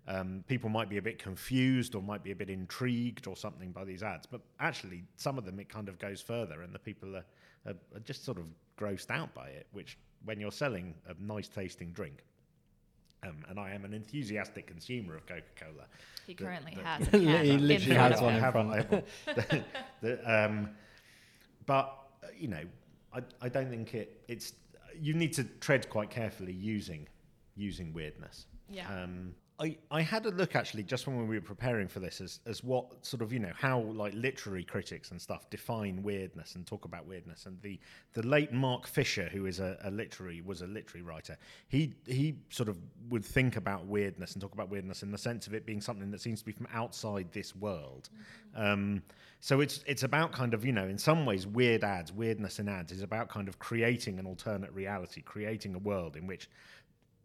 um, 0.08 0.44
people 0.48 0.70
might 0.70 0.90
be 0.90 0.98
a 0.98 1.02
bit 1.02 1.18
confused 1.18 1.96
or 1.96 2.02
might 2.02 2.24
be 2.24 2.32
a 2.32 2.36
bit 2.36 2.50
intrigued 2.50 3.28
or 3.28 3.36
something 3.36 3.72
by 3.72 3.84
these 3.84 4.04
ads, 4.04 4.28
but 4.28 4.42
actually, 4.60 5.04
some 5.16 5.40
of 5.40 5.46
them 5.46 5.60
it 5.60 5.68
kind 5.68 5.90
of 5.90 5.98
goes 5.98 6.22
further, 6.22 6.62
and 6.62 6.74
the 6.74 6.80
people 6.80 7.16
are, 7.16 7.26
are, 7.66 7.76
are 7.96 8.00
just 8.02 8.24
sort 8.24 8.38
of 8.38 8.48
grossed 8.80 9.10
out 9.10 9.34
by 9.34 9.48
it. 9.48 9.66
Which, 9.72 9.98
when 10.26 10.40
you're 10.40 10.52
selling 10.52 10.96
a 11.08 11.14
nice 11.22 11.48
tasting 11.48 11.92
drink, 11.92 12.24
um, 13.24 13.44
and 13.50 13.60
I 13.60 13.72
am 13.74 13.86
an 13.86 13.94
enthusiastic 13.94 14.68
consumer 14.68 15.16
of 15.16 15.26
Coca 15.26 15.42
Cola, 15.60 15.86
He 16.28 16.34
The- 16.34 16.44
currently 16.44 16.76
the- 16.76 16.84
has. 16.84 17.08
He 17.12 17.28
A 17.34 17.44
can 17.58 17.68
literally 17.68 17.96
has 17.96 18.20
of 18.20 18.26
one 18.26 18.36
in 18.36 18.52
front. 18.52 18.72
I 18.72 18.76
have. 19.56 19.64
The- 20.02 20.32
um, 20.46 20.70
but 21.66 21.94
uh, 22.24 22.28
you 22.38 22.48
know, 22.48 22.64
I, 23.14 23.22
I 23.42 23.50
don't 23.50 23.70
think 23.70 23.94
it. 23.94 24.22
It's 24.28 24.54
you 25.00 25.14
need 25.14 25.34
to 25.34 25.44
tread 25.44 25.90
quite 25.90 26.10
carefully 26.10 26.54
using 26.54 27.08
using 27.56 27.94
weirdness. 27.94 28.46
Yeah. 28.70 28.88
Um, 29.04 29.34
I, 29.58 29.78
I 29.90 30.02
had 30.02 30.26
a 30.26 30.32
look 30.32 30.56
actually 30.56 30.84
just 30.84 31.08
when 31.08 31.28
we 31.28 31.36
were 31.36 31.42
preparing 31.42 31.88
for 31.88 32.02
this 32.02 32.20
as, 32.20 32.40
as 32.46 32.62
what 32.64 33.06
sort 33.06 33.22
of 33.22 33.32
you 33.32 33.40
know 33.40 33.54
how 33.56 33.80
like 33.80 34.14
literary 34.14 34.66
critics 34.66 35.12
and 35.12 35.22
stuff 35.22 35.50
define 35.50 36.04
weirdness 36.04 36.56
and 36.56 36.68
talk 36.68 36.84
about 36.84 37.06
weirdness. 37.06 37.46
And 37.46 37.62
the 37.62 37.80
the 38.14 38.26
late 38.28 38.52
Mark 38.52 38.86
Fisher 38.86 39.30
who 39.32 39.46
is 39.46 39.60
a, 39.60 39.78
a 39.84 39.92
literary 39.92 40.42
was 40.42 40.62
a 40.62 40.68
literary 40.68 41.04
writer 41.04 41.38
he 41.70 41.94
he 42.06 42.36
sort 42.50 42.68
of 42.68 42.78
would 43.10 43.24
think 43.24 43.56
about 43.56 43.86
weirdness 43.86 44.34
and 44.34 44.42
talk 44.42 44.54
about 44.54 44.70
weirdness 44.70 45.04
in 45.04 45.12
the 45.12 45.18
sense 45.18 45.48
of 45.48 45.54
it 45.54 45.66
being 45.66 45.80
something 45.80 46.12
that 46.12 46.20
seems 46.20 46.40
to 46.40 46.46
be 46.46 46.52
from 46.52 46.68
outside 46.74 47.32
this 47.32 47.56
world. 47.56 48.10
Um, 48.56 49.04
so 49.40 49.62
it's 49.62 49.84
it's 49.86 50.04
about 50.04 50.32
kind 50.32 50.54
of 50.54 50.66
you 50.66 50.72
know 50.74 50.88
in 50.88 50.98
some 50.98 51.26
ways 51.26 51.46
weird 51.46 51.84
ads 51.84 52.12
weirdness 52.12 52.60
in 52.60 52.68
ads 52.68 52.92
is 52.92 53.04
about 53.04 53.30
kind 53.30 53.48
of 53.48 53.60
creating 53.60 54.18
an 54.18 54.26
alternate 54.26 54.72
reality 54.74 55.22
creating 55.22 55.76
a 55.76 55.78
world 55.78 56.16
in 56.16 56.26
which 56.26 56.50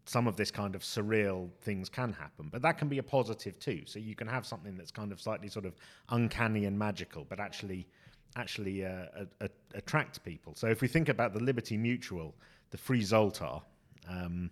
some 0.05 0.27
of 0.27 0.35
this 0.35 0.51
kind 0.51 0.75
of 0.75 0.81
surreal 0.81 1.49
things 1.61 1.89
can 1.89 2.13
happen, 2.13 2.49
but 2.51 2.61
that 2.61 2.77
can 2.77 2.87
be 2.87 2.97
a 2.97 3.03
positive 3.03 3.57
too. 3.59 3.81
So 3.85 3.99
you 3.99 4.15
can 4.15 4.27
have 4.27 4.45
something 4.45 4.75
that's 4.75 4.91
kind 4.91 5.11
of 5.11 5.21
slightly 5.21 5.47
sort 5.47 5.65
of 5.65 5.75
uncanny 6.09 6.65
and 6.65 6.77
magical, 6.77 7.25
but 7.29 7.39
actually, 7.39 7.87
actually 8.35 8.85
uh, 8.85 9.05
a, 9.15 9.45
a, 9.45 9.49
attract 9.75 10.23
people. 10.23 10.53
So 10.55 10.67
if 10.67 10.81
we 10.81 10.87
think 10.87 11.09
about 11.09 11.33
the 11.33 11.39
Liberty 11.39 11.77
Mutual, 11.77 12.35
the 12.71 12.77
Free 12.77 13.01
Zoltar, 13.01 13.61
um, 14.09 14.49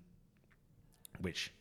which 1.22 1.52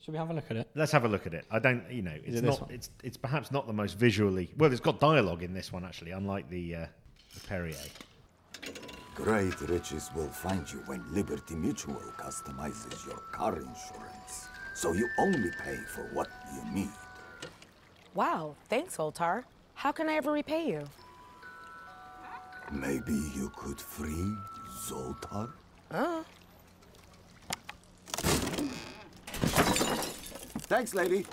Should 0.00 0.12
we 0.12 0.18
have 0.18 0.30
a 0.30 0.34
look 0.34 0.50
at 0.50 0.56
it? 0.56 0.70
Let's 0.74 0.92
have 0.92 1.04
a 1.04 1.08
look 1.08 1.26
at 1.26 1.34
it. 1.34 1.44
I 1.50 1.58
don't, 1.58 1.90
you 1.90 2.02
know, 2.02 2.16
it's 2.24 2.38
it 2.38 2.44
not. 2.44 2.70
It's 2.70 2.90
it's 3.02 3.16
perhaps 3.16 3.50
not 3.50 3.66
the 3.66 3.72
most 3.72 3.98
visually. 3.98 4.52
Well, 4.56 4.70
it's 4.70 4.80
got 4.80 5.00
dialogue 5.00 5.42
in 5.42 5.52
this 5.52 5.72
one 5.72 5.84
actually, 5.84 6.12
unlike 6.12 6.48
the, 6.48 6.74
uh, 6.76 6.86
the 7.34 7.40
Perrier. 7.48 7.76
Great 9.16 9.58
riches 9.62 10.10
will 10.14 10.28
find 10.28 10.70
you 10.70 10.78
when 10.84 11.02
Liberty 11.10 11.54
Mutual 11.54 12.02
customizes 12.18 13.06
your 13.06 13.16
car 13.32 13.56
insurance. 13.56 14.48
So 14.74 14.92
you 14.92 15.08
only 15.18 15.50
pay 15.64 15.76
for 15.88 16.02
what 16.12 16.28
you 16.54 16.62
need. 16.70 16.92
Wow, 18.14 18.54
thanks, 18.68 18.98
Zoltar. 18.98 19.44
How 19.72 19.90
can 19.90 20.10
I 20.10 20.16
ever 20.16 20.32
repay 20.32 20.68
you? 20.68 20.84
Maybe 22.70 23.14
you 23.34 23.50
could 23.56 23.80
free 23.80 24.34
Zoltar? 24.86 25.50
Huh? 25.90 26.22
Thanks, 30.68 30.94
lady. 30.94 31.24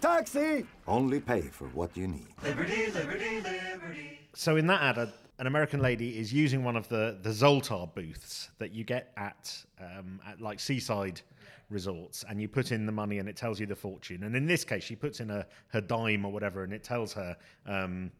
Taxi! 0.00 0.66
Only 0.88 1.20
pay 1.20 1.42
for 1.42 1.68
what 1.68 1.96
you 1.96 2.08
need. 2.08 2.26
Liberty, 2.42 2.90
liberty, 2.90 3.40
liberty. 3.40 4.18
So 4.34 4.56
in 4.56 4.66
that 4.68 4.82
ad, 4.82 4.98
a, 4.98 5.12
an 5.38 5.46
American 5.46 5.80
lady 5.80 6.18
is 6.18 6.32
using 6.32 6.64
one 6.64 6.76
of 6.76 6.88
the 6.88 7.18
the 7.22 7.30
Zoltar 7.30 7.92
booths 7.94 8.50
that 8.58 8.72
you 8.72 8.84
get 8.84 9.12
at 9.16 9.64
um, 9.80 10.20
at 10.26 10.40
like 10.40 10.58
seaside 10.60 11.20
resorts, 11.70 12.24
and 12.28 12.40
you 12.40 12.48
put 12.48 12.72
in 12.72 12.86
the 12.86 12.92
money, 12.92 13.18
and 13.18 13.28
it 13.28 13.36
tells 13.36 13.60
you 13.60 13.66
the 13.66 13.76
fortune. 13.76 14.24
And 14.24 14.34
in 14.34 14.46
this 14.46 14.64
case, 14.64 14.82
she 14.82 14.96
puts 14.96 15.20
in 15.20 15.30
a 15.30 15.46
her 15.68 15.80
dime 15.80 16.24
or 16.24 16.32
whatever, 16.32 16.64
and 16.64 16.72
it 16.72 16.84
tells 16.84 17.12
her. 17.12 17.36
Um, 17.66 18.10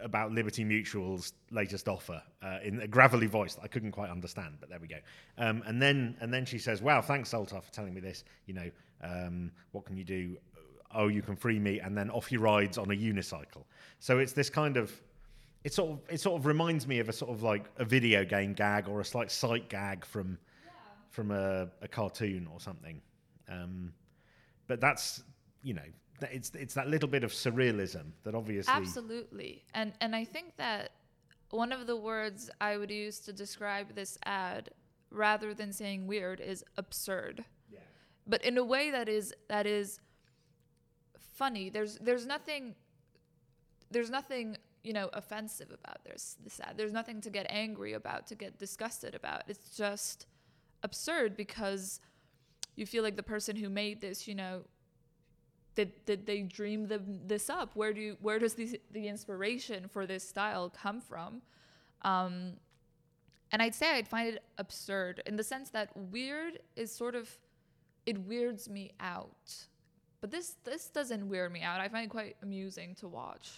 about 0.00 0.30
Liberty 0.30 0.64
Mutual's 0.64 1.32
latest 1.50 1.88
offer 1.88 2.22
uh, 2.40 2.58
in 2.62 2.80
a 2.80 2.86
gravelly 2.86 3.26
voice 3.26 3.56
that 3.56 3.62
I 3.64 3.66
couldn't 3.66 3.90
quite 3.90 4.10
understand, 4.10 4.54
but 4.60 4.70
there 4.70 4.78
we 4.78 4.86
go. 4.86 4.96
Um, 5.38 5.62
and 5.66 5.82
then 5.82 6.16
and 6.20 6.32
then 6.32 6.46
she 6.46 6.58
says, 6.58 6.80
"Wow, 6.80 7.02
thanks 7.02 7.32
Zoltar 7.32 7.62
for 7.62 7.72
telling 7.72 7.92
me 7.92 8.00
this. 8.00 8.22
You 8.46 8.54
know, 8.54 8.70
um, 9.02 9.50
what 9.72 9.84
can 9.84 9.96
you 9.96 10.04
do? 10.04 10.38
Oh, 10.94 11.08
you 11.08 11.20
can 11.20 11.34
free 11.34 11.58
me." 11.58 11.80
And 11.80 11.98
then 11.98 12.10
off 12.10 12.28
he 12.28 12.36
rides 12.36 12.78
on 12.78 12.90
a 12.90 12.94
unicycle. 12.94 13.64
So 13.98 14.18
it's 14.18 14.32
this 14.32 14.48
kind 14.48 14.76
of 14.76 14.92
it 15.64 15.72
sort 15.72 15.90
of 15.90 16.00
it 16.10 16.20
sort 16.20 16.38
of 16.38 16.46
reminds 16.46 16.86
me 16.86 16.98
of 16.98 17.08
a 17.08 17.12
sort 17.12 17.30
of 17.30 17.42
like 17.42 17.66
a 17.78 17.84
video 17.84 18.24
game 18.24 18.52
gag 18.52 18.88
or 18.88 19.00
a 19.00 19.04
slight 19.04 19.30
sight 19.30 19.68
gag 19.68 20.04
from 20.04 20.38
from 21.10 21.30
a, 21.30 21.68
a 21.82 21.88
cartoon 21.88 22.48
or 22.52 22.58
something. 22.58 23.00
Um, 23.48 23.92
but 24.66 24.80
that's 24.80 25.22
you 25.62 25.74
know 25.74 25.82
it's 26.20 26.50
it's 26.54 26.74
that 26.74 26.88
little 26.88 27.08
bit 27.08 27.24
of 27.24 27.32
surrealism 27.32 28.12
that 28.24 28.34
obviously 28.34 28.72
Absolutely. 28.72 29.64
And 29.74 29.92
and 30.00 30.16
I 30.16 30.24
think 30.24 30.56
that 30.56 30.92
one 31.50 31.72
of 31.72 31.86
the 31.86 31.96
words 31.96 32.50
I 32.60 32.76
would 32.76 32.90
use 32.90 33.20
to 33.20 33.32
describe 33.32 33.94
this 33.94 34.18
ad 34.24 34.70
rather 35.10 35.52
than 35.54 35.72
saying 35.72 36.06
weird 36.06 36.40
is 36.40 36.64
absurd. 36.76 37.44
Yeah. 37.70 37.80
But 38.26 38.44
in 38.44 38.56
a 38.58 38.64
way 38.64 38.90
that 38.90 39.08
is 39.08 39.34
that 39.48 39.66
is 39.66 40.00
funny. 41.34 41.70
There's 41.70 41.98
there's 41.98 42.26
nothing 42.26 42.74
there's 43.92 44.10
nothing, 44.10 44.56
you 44.84 44.92
know, 44.92 45.08
offensive 45.12 45.70
about 45.70 46.04
this 46.04 46.36
this 46.42 46.60
ad. 46.60 46.74
There's 46.76 46.92
nothing 46.92 47.20
to 47.22 47.30
get 47.30 47.46
angry 47.48 47.92
about, 47.92 48.26
to 48.28 48.34
get 48.34 48.58
disgusted 48.58 49.14
about. 49.14 49.42
It's 49.48 49.76
just 49.76 50.26
absurd 50.82 51.36
because 51.36 52.00
you 52.74 52.86
feel 52.86 53.02
like 53.02 53.16
the 53.16 53.22
person 53.22 53.56
who 53.56 53.68
made 53.68 54.00
this, 54.00 54.26
you 54.26 54.34
know, 54.34 54.62
did 55.74 56.04
did 56.04 56.26
they 56.26 56.42
dream 56.42 56.88
them 56.88 57.20
this 57.26 57.48
up? 57.48 57.76
Where 57.76 57.92
do 57.92 58.00
you, 58.00 58.16
where 58.20 58.38
does 58.38 58.54
the 58.54 58.80
the 58.90 59.08
inspiration 59.08 59.88
for 59.88 60.06
this 60.06 60.28
style 60.28 60.70
come 60.70 61.00
from? 61.00 61.42
Um, 62.02 62.54
and 63.52 63.62
I'd 63.62 63.74
say 63.74 63.96
I'd 63.96 64.08
find 64.08 64.34
it 64.34 64.42
absurd 64.58 65.22
in 65.26 65.36
the 65.36 65.44
sense 65.44 65.70
that 65.70 65.96
weird 65.96 66.58
is 66.74 66.90
sort 66.90 67.14
of 67.14 67.30
it 68.06 68.18
weirds 68.18 68.68
me 68.68 68.92
out. 69.00 69.54
But 70.20 70.30
this 70.30 70.56
this 70.64 70.88
doesn't 70.88 71.28
weird 71.28 71.52
me 71.52 71.62
out. 71.62 71.80
I 71.80 71.88
find 71.88 72.06
it 72.06 72.10
quite 72.10 72.36
amusing 72.42 72.94
to 72.96 73.08
watch. 73.08 73.50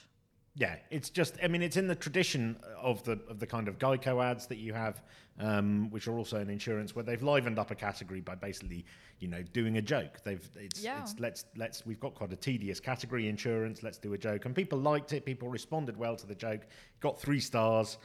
Yeah, 0.56 0.76
it's 0.90 1.10
just. 1.10 1.36
I 1.42 1.48
mean, 1.48 1.62
it's 1.62 1.76
in 1.76 1.88
the 1.88 1.96
tradition 1.96 2.56
of 2.80 3.02
the 3.02 3.18
of 3.28 3.40
the 3.40 3.46
kind 3.46 3.66
of 3.66 3.78
Geico 3.78 4.22
ads 4.24 4.46
that 4.46 4.58
you 4.58 4.72
have, 4.72 5.02
um, 5.40 5.90
which 5.90 6.06
are 6.06 6.16
also 6.16 6.38
in 6.38 6.48
insurance, 6.48 6.94
where 6.94 7.02
they've 7.02 7.22
livened 7.22 7.58
up 7.58 7.72
a 7.72 7.74
category 7.74 8.20
by 8.20 8.36
basically, 8.36 8.84
you 9.18 9.26
know, 9.26 9.42
doing 9.42 9.78
a 9.78 9.82
joke. 9.82 10.20
They've 10.22 10.48
it's, 10.54 10.80
Yeah. 10.80 11.02
it's 11.02 11.18
let's 11.18 11.44
let's 11.56 11.84
we've 11.84 11.98
got 11.98 12.14
quite 12.14 12.32
a 12.32 12.36
tedious 12.36 12.78
category 12.78 13.28
insurance. 13.28 13.82
Let's 13.82 13.98
do 13.98 14.12
a 14.12 14.18
joke, 14.18 14.44
and 14.44 14.54
people 14.54 14.78
liked 14.78 15.12
it. 15.12 15.24
People 15.24 15.48
responded 15.48 15.96
well 15.96 16.14
to 16.14 16.26
the 16.26 16.36
joke. 16.36 16.66
Got 17.00 17.20
three 17.20 17.40
stars. 17.40 17.98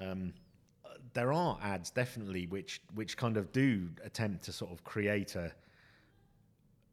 Um, 0.00 0.34
there 1.14 1.32
are 1.32 1.56
ads 1.62 1.90
definitely 1.90 2.46
which 2.48 2.80
which 2.94 3.16
kind 3.16 3.36
of 3.36 3.52
do 3.52 3.88
attempt 4.02 4.42
to 4.46 4.52
sort 4.52 4.72
of 4.72 4.82
create 4.82 5.36
a 5.36 5.52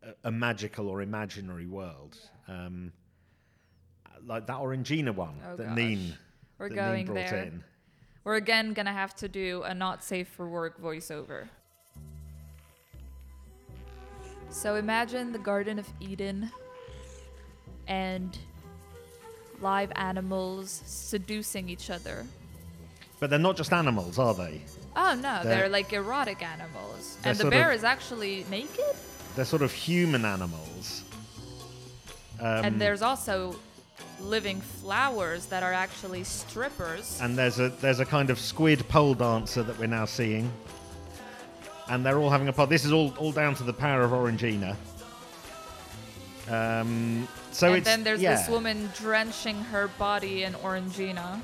a, 0.03 0.13
a 0.25 0.31
magical 0.31 0.87
or 0.87 1.01
imaginary 1.01 1.65
world. 1.65 2.15
Um, 2.47 2.93
like 4.29 4.45
that 4.47 4.57
Orangina 4.57 5.13
one 5.13 5.33
Oh, 5.45 5.55
that 5.57 5.67
gosh. 5.69 5.75
Neen, 5.75 6.13
We're 6.59 6.69
that 6.69 6.75
going 6.75 6.95
Neen 6.97 7.05
brought 7.07 7.15
there. 7.29 7.43
in. 7.43 7.63
We're 8.23 8.35
again 8.35 8.73
gonna 8.73 8.93
have 8.93 9.15
to 9.17 9.27
do 9.27 9.63
a 9.63 9.73
not 9.73 10.03
safe 10.03 10.27
for 10.27 10.47
work 10.47 10.79
voiceover. 10.81 11.47
So 14.51 14.75
imagine 14.75 15.31
the 15.31 15.39
Garden 15.39 15.79
of 15.79 15.87
Eden 15.99 16.51
and 17.87 18.37
live 19.61 19.91
animals 19.95 20.81
seducing 20.85 21.69
each 21.69 21.89
other. 21.89 22.25
But 23.19 23.29
they're 23.29 23.39
not 23.39 23.57
just 23.57 23.73
animals, 23.73 24.17
are 24.17 24.33
they? 24.33 24.61
Oh 24.95 25.13
no, 25.15 25.41
they're, 25.43 25.55
They're- 25.61 25.69
like 25.69 25.91
erotic 25.93 26.41
animals. 26.41 27.17
And 27.23 27.37
the 27.37 27.49
bear 27.49 27.69
of- 27.71 27.77
is 27.77 27.83
actually 27.83 28.45
naked. 28.49 28.95
They're 29.35 29.45
sort 29.45 29.61
of 29.61 29.71
human 29.71 30.23
animals. 30.25 31.03
Um, 32.39 32.65
and 32.65 32.81
there's 32.81 33.01
also 33.01 33.55
living 34.21 34.61
flowers 34.61 35.45
that 35.47 35.63
are 35.63 35.73
actually 35.73 36.23
strippers. 36.23 37.19
and 37.21 37.37
there's 37.37 37.59
a 37.59 37.69
there's 37.69 37.99
a 37.99 38.05
kind 38.05 38.29
of 38.29 38.39
squid 38.39 38.87
pole 38.89 39.13
dancer 39.13 39.63
that 39.63 39.77
we're 39.79 39.87
now 39.87 40.05
seeing. 40.05 40.51
And 41.87 42.05
they're 42.05 42.19
all 42.19 42.29
having 42.29 42.47
a 42.47 42.53
pod. 42.53 42.69
This 42.69 42.85
is 42.85 42.91
all, 42.91 43.15
all 43.17 43.31
down 43.31 43.55
to 43.55 43.63
the 43.63 43.73
power 43.73 44.01
of 44.01 44.11
Orangina. 44.11 44.75
Um, 46.49 47.27
so 47.51 47.67
and 47.67 47.77
it's 47.77 47.85
then 47.85 48.03
there's 48.03 48.21
yeah. 48.21 48.35
this 48.35 48.49
woman 48.49 48.89
drenching 48.95 49.55
her 49.55 49.87
body 49.99 50.43
in 50.43 50.53
orangina. 50.53 51.41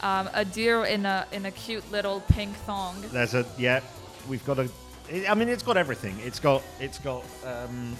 Um, 0.00 0.28
a 0.34 0.44
deer 0.44 0.84
in 0.84 1.06
a 1.06 1.26
in 1.30 1.46
a 1.46 1.50
cute 1.52 1.88
little 1.92 2.20
pink 2.28 2.56
thong. 2.66 3.04
There's 3.12 3.34
a 3.34 3.46
yeah. 3.56 3.80
We've 4.28 4.44
got 4.44 4.58
a. 4.58 4.68
I 5.12 5.26
I 5.28 5.34
mean, 5.34 5.48
it's 5.48 5.62
got 5.62 5.76
everything. 5.76 6.18
It's 6.20 6.40
got 6.40 6.62
it's 6.80 6.98
got 6.98 7.24
um, 7.44 7.96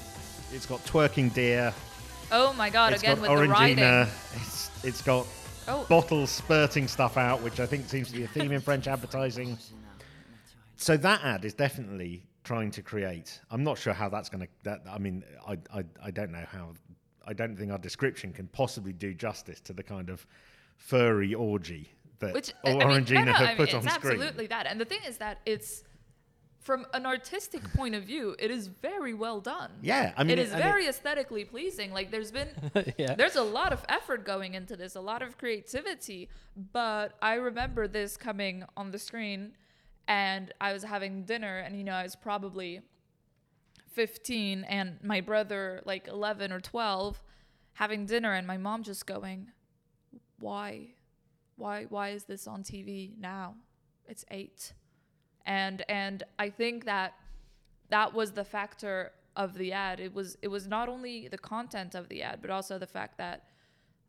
it's 0.52 0.66
got 0.66 0.84
twerking 0.84 1.32
deer. 1.32 1.72
Oh 2.32 2.52
my 2.54 2.70
god! 2.70 2.92
It's 2.94 3.02
again 3.02 3.16
got 3.20 3.28
with 3.30 3.40
the 3.40 3.48
riding. 3.48 3.78
Orangina. 3.78 4.06
Uh, 4.06 4.10
it's 4.40 4.70
it's 4.84 5.02
got 5.02 5.26
Oh. 5.68 5.86
bottles 5.88 6.30
spurting 6.30 6.88
stuff 6.88 7.16
out, 7.16 7.40
which 7.40 7.60
I 7.60 7.66
think 7.66 7.88
seems 7.88 8.08
to 8.10 8.16
be 8.16 8.24
a 8.24 8.26
theme 8.26 8.50
in 8.50 8.60
French 8.60 8.88
advertising. 8.88 9.56
So 10.76 10.96
that 10.96 11.22
ad 11.22 11.44
is 11.44 11.54
definitely 11.54 12.24
trying 12.42 12.72
to 12.72 12.82
create. 12.82 13.40
I'm 13.50 13.62
not 13.62 13.78
sure 13.78 13.92
how 13.92 14.08
that's 14.08 14.28
going 14.28 14.40
to. 14.44 14.48
That 14.64 14.82
I 14.90 14.98
mean, 14.98 15.22
I, 15.46 15.58
I 15.72 15.84
I 16.02 16.10
don't 16.10 16.32
know 16.32 16.44
how. 16.50 16.72
I 17.24 17.32
don't 17.32 17.56
think 17.56 17.70
our 17.70 17.78
description 17.78 18.32
can 18.32 18.48
possibly 18.48 18.92
do 18.92 19.14
justice 19.14 19.60
to 19.60 19.72
the 19.72 19.82
kind 19.84 20.10
of 20.10 20.26
furry 20.78 21.34
orgy 21.34 21.88
that 22.18 22.34
Which 22.34 22.52
I- 22.64 22.70
I 22.70 22.74
mean, 22.74 23.04
no, 23.10 23.22
no, 23.24 23.32
have 23.32 23.42
I 23.42 23.46
mean, 23.50 23.56
put 23.56 23.68
it's 23.68 23.74
on 23.74 23.82
screen. 23.88 24.14
absolutely 24.14 24.46
that. 24.48 24.66
And 24.66 24.80
the 24.80 24.84
thing 24.84 24.98
is 25.06 25.18
that 25.18 25.38
it's 25.46 25.84
from 26.62 26.86
an 26.94 27.06
artistic 27.06 27.62
point 27.74 27.94
of 27.94 28.04
view, 28.04 28.36
it 28.38 28.50
is 28.50 28.68
very 28.68 29.14
well 29.14 29.40
done. 29.40 29.72
Yeah, 29.82 30.12
I 30.16 30.22
mean, 30.22 30.38
it 30.38 30.38
is 30.38 30.50
very 30.52 30.86
aesthetically 30.86 31.44
pleasing. 31.44 31.92
Like 31.92 32.10
there's 32.10 32.30
been 32.30 32.48
Yeah. 32.98 33.14
there's 33.14 33.36
a 33.36 33.42
lot 33.42 33.72
of 33.72 33.84
effort 33.88 34.24
going 34.24 34.54
into 34.54 34.76
this, 34.76 34.94
a 34.94 35.00
lot 35.00 35.22
of 35.22 35.36
creativity. 35.38 36.28
But 36.72 37.16
I 37.20 37.34
remember 37.34 37.88
this 37.88 38.16
coming 38.16 38.64
on 38.76 38.92
the 38.92 38.98
screen, 38.98 39.52
and 40.06 40.52
I 40.60 40.72
was 40.72 40.84
having 40.84 41.24
dinner, 41.24 41.58
and 41.58 41.76
you 41.76 41.82
know 41.84 41.94
I 41.94 42.04
was 42.04 42.14
probably 42.14 42.80
15, 43.92 44.64
and 44.64 44.98
my 45.02 45.20
brother 45.20 45.82
like 45.84 46.06
11 46.08 46.52
or 46.52 46.60
12, 46.60 47.22
having 47.74 48.06
dinner, 48.06 48.32
and 48.32 48.46
my 48.46 48.56
mom 48.56 48.84
just 48.84 49.04
going, 49.06 49.50
"Why, 50.38 50.94
why, 51.56 51.84
why 51.88 52.10
is 52.10 52.24
this 52.24 52.46
on 52.46 52.62
TV 52.62 53.18
now? 53.18 53.56
It's 54.06 54.24
eight 54.30 54.72
and 55.46 55.84
and 55.88 56.22
I 56.38 56.50
think 56.50 56.84
that 56.84 57.14
that 57.90 58.14
was 58.14 58.32
the 58.32 58.44
factor 58.44 59.12
of 59.36 59.54
the 59.54 59.72
ad. 59.72 60.00
It 60.00 60.14
was 60.14 60.36
it 60.42 60.48
was 60.48 60.66
not 60.66 60.88
only 60.88 61.28
the 61.28 61.38
content 61.38 61.94
of 61.94 62.08
the 62.08 62.22
ad, 62.22 62.40
but 62.40 62.50
also 62.50 62.78
the 62.78 62.86
fact 62.86 63.18
that 63.18 63.44